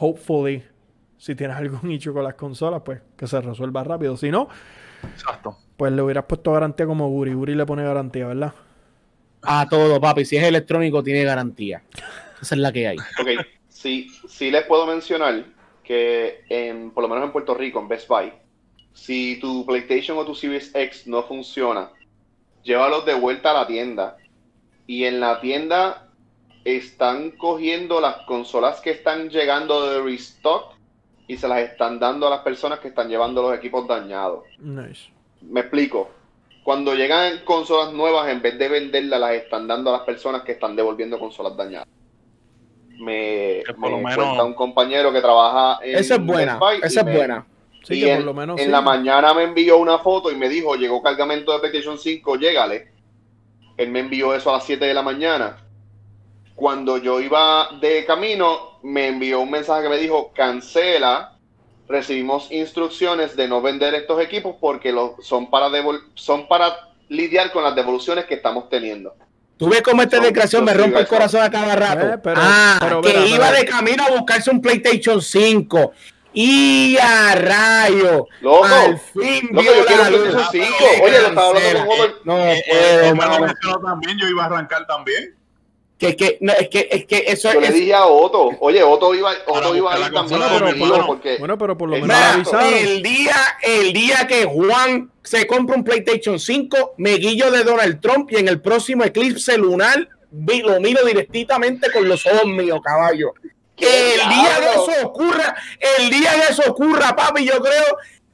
[0.00, 0.64] hopefully,
[1.16, 4.16] si tienes algún nicho con las consolas, pues que se resuelva rápido.
[4.16, 4.48] Si no,
[5.76, 7.34] pues le hubieras puesto garantía como Guri.
[7.34, 8.54] Guri le pone garantía, ¿verdad?
[9.42, 10.24] A todo, papi.
[10.24, 11.82] Si es electrónico, tiene garantía.
[12.40, 12.96] Esa es la que hay.
[12.96, 15.44] Ok, sí, sí les puedo mencionar
[15.84, 18.32] que en, por lo menos en Puerto Rico, en Best Buy,
[18.92, 21.90] si tu PlayStation o tu Series X no funciona,
[22.62, 24.16] llévalos de vuelta a la tienda.
[24.86, 26.07] Y en la tienda
[26.76, 30.74] están cogiendo las consolas que están llegando de restock
[31.26, 34.44] y se las están dando a las personas que están llevando los equipos dañados.
[34.58, 35.10] Nice.
[35.42, 36.10] Me explico.
[36.64, 40.52] Cuando llegan consolas nuevas, en vez de venderlas, las están dando a las personas que
[40.52, 41.88] están devolviendo consolas dañadas.
[42.98, 47.16] Me, me menos- cuenta un compañero que trabaja en Esa es buena, esa es me-
[47.16, 47.46] buena.
[47.84, 48.70] Sí, y que en, por lo menos en sí.
[48.70, 52.88] la mañana me envió una foto y me dijo, llegó cargamento de PlayStation 5, llégale.
[53.76, 55.64] Él me envió eso a las 7 de la mañana.
[56.58, 61.36] Cuando yo iba de camino, me envió un mensaje que me dijo, cancela.
[61.88, 67.52] Recibimos instrucciones de no vender estos equipos porque los, son, para devol- son para lidiar
[67.52, 69.14] con las devoluciones que estamos teniendo.
[69.56, 72.06] Tú ves cómo esta yo me rompe el corazón a cada rato.
[72.14, 75.92] Eh, pero- ah, pero que iba pero- de camino a buscarse un PlayStation 5.
[76.34, 78.26] Y a rayo.
[78.40, 80.22] Loco, al fin loco, vio yo quiero la un luz.
[80.34, 80.76] PlayStation 5.
[80.78, 82.14] Que Oye, lo estaba hablando con Robert.
[82.24, 82.64] No Eh,
[83.00, 83.46] puedo, mano.
[83.46, 85.37] mencionó también, yo iba a arrancar también.
[85.98, 87.74] Que, que, no, es que, es que eso Yo le es.
[87.74, 91.06] dije a Otto, oye, Otto iba, Otto iba a ir también de conmigo Nintendo.
[91.08, 92.72] porque Bueno, pero por lo menos avisaron.
[92.72, 98.00] el día, el día que Juan se compra un PlayStation 5, me guillo de Donald
[98.00, 102.78] Trump y en el próximo eclipse lunar vi- lo miro directamente con los ojos míos,
[102.84, 103.32] caballo.
[103.76, 104.86] ¿Qué El día que diablo?
[104.92, 105.56] eso ocurra,
[105.98, 107.84] el día que eso ocurra, papi, yo creo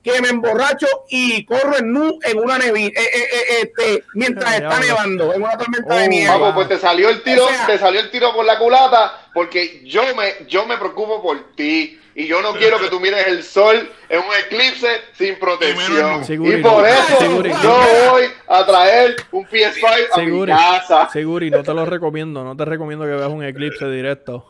[0.05, 4.55] que me emborracho y corro en nu en una nevi, eh, eh, eh, este, mientras
[4.55, 6.29] está nevando, en una tormenta Oh, de nieve.
[6.29, 9.31] Vamos, pues te salió el tiro, O sea- te salió el tiro por la culata,
[9.33, 13.27] porque yo me, yo me preocupo por ti y yo no quiero que tú mires
[13.27, 16.25] el sol en un eclipse sin protección.
[16.25, 16.87] Seguro, y por no.
[16.87, 18.11] eso Seguro, yo no.
[18.13, 21.09] voy a traer un PS5 a mi Seguri, casa.
[21.13, 22.45] Seguri, no te lo recomiendo.
[22.45, 24.47] No te recomiendo que veas un eclipse directo.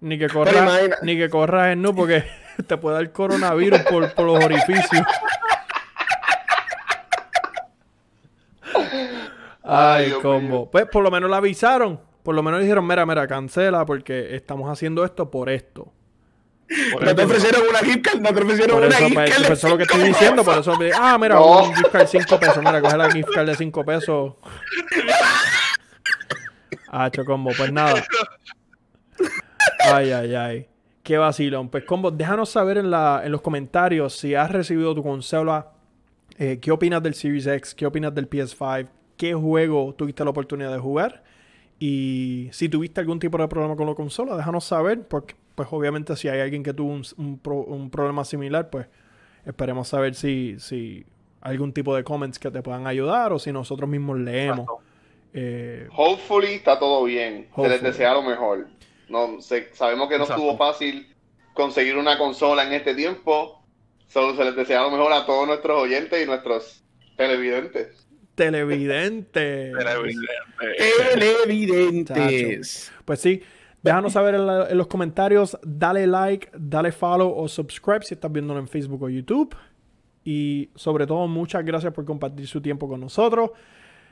[0.00, 2.24] Ni que corras, ni que corras en nu porque
[2.66, 5.02] te puede dar coronavirus por, por los orificios.
[9.62, 10.40] Ay, combo.
[10.40, 10.68] mío.
[10.70, 12.00] Pues por lo menos la avisaron.
[12.22, 15.92] Por lo menos dijeron, mira, mira, cancela porque estamos haciendo esto por esto.
[17.00, 19.42] No te ofrecieron una gift card, no te ofrecieron Por una eso, gift pues, card.
[19.44, 20.42] eso es lo que estoy diciendo.
[20.44, 21.62] Por eso, me- ah, mira, No.
[21.62, 22.58] un gift card 5 pesos.
[22.58, 24.34] Mira, coge la gift card de 5 pesos.
[26.98, 28.02] Ah, combo, pues nada.
[29.92, 30.68] Ay, ay, ay.
[31.06, 31.68] Qué vacilón.
[31.68, 35.70] Pues, combo, déjanos saber en, la, en los comentarios si has recibido tu consola.
[36.36, 37.76] eh, ¿Qué opinas del Series X?
[37.76, 38.88] ¿Qué opinas del PS5?
[39.16, 41.22] ¿Qué juego tuviste la oportunidad de jugar?
[41.78, 45.06] Y si tuviste algún tipo de problema con la consola, déjanos saber.
[45.06, 48.88] Porque, pues, obviamente, si hay alguien que tuvo un, un pro- un problema similar, pues
[49.44, 51.06] esperemos saber si, si
[51.40, 54.66] algún tipo de comments que te puedan ayudar o si nosotros mismos leemos.
[55.32, 57.46] Eh, Hopefully está todo bien.
[57.60, 57.90] Se les Hopefully.
[57.92, 58.66] desea lo mejor.
[59.08, 60.42] No, sabemos que no Exacto.
[60.42, 61.06] estuvo fácil
[61.54, 63.62] conseguir una consola en este tiempo.
[64.08, 66.84] Solo se les desea lo mejor a todos nuestros oyentes y nuestros
[67.16, 68.06] televidentes.
[68.34, 69.72] televidente.
[71.66, 72.92] Televidentes.
[73.04, 73.42] Pues sí,
[73.82, 78.30] déjanos saber en, la- en los comentarios, dale like, dale follow o subscribe si estás
[78.32, 79.54] viéndolo en Facebook o YouTube.
[80.24, 83.50] Y sobre todo, muchas gracias por compartir su tiempo con nosotros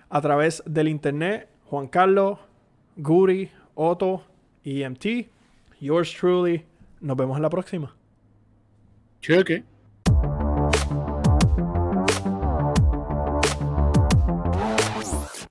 [0.09, 1.49] a través del internet.
[1.65, 2.39] Juan Carlos,
[2.97, 4.25] Guri, Otto,
[4.65, 5.29] EMT,
[5.81, 6.65] yours truly.
[7.01, 7.95] Nos vemos en la próxima.
[9.21, 9.65] Cheque.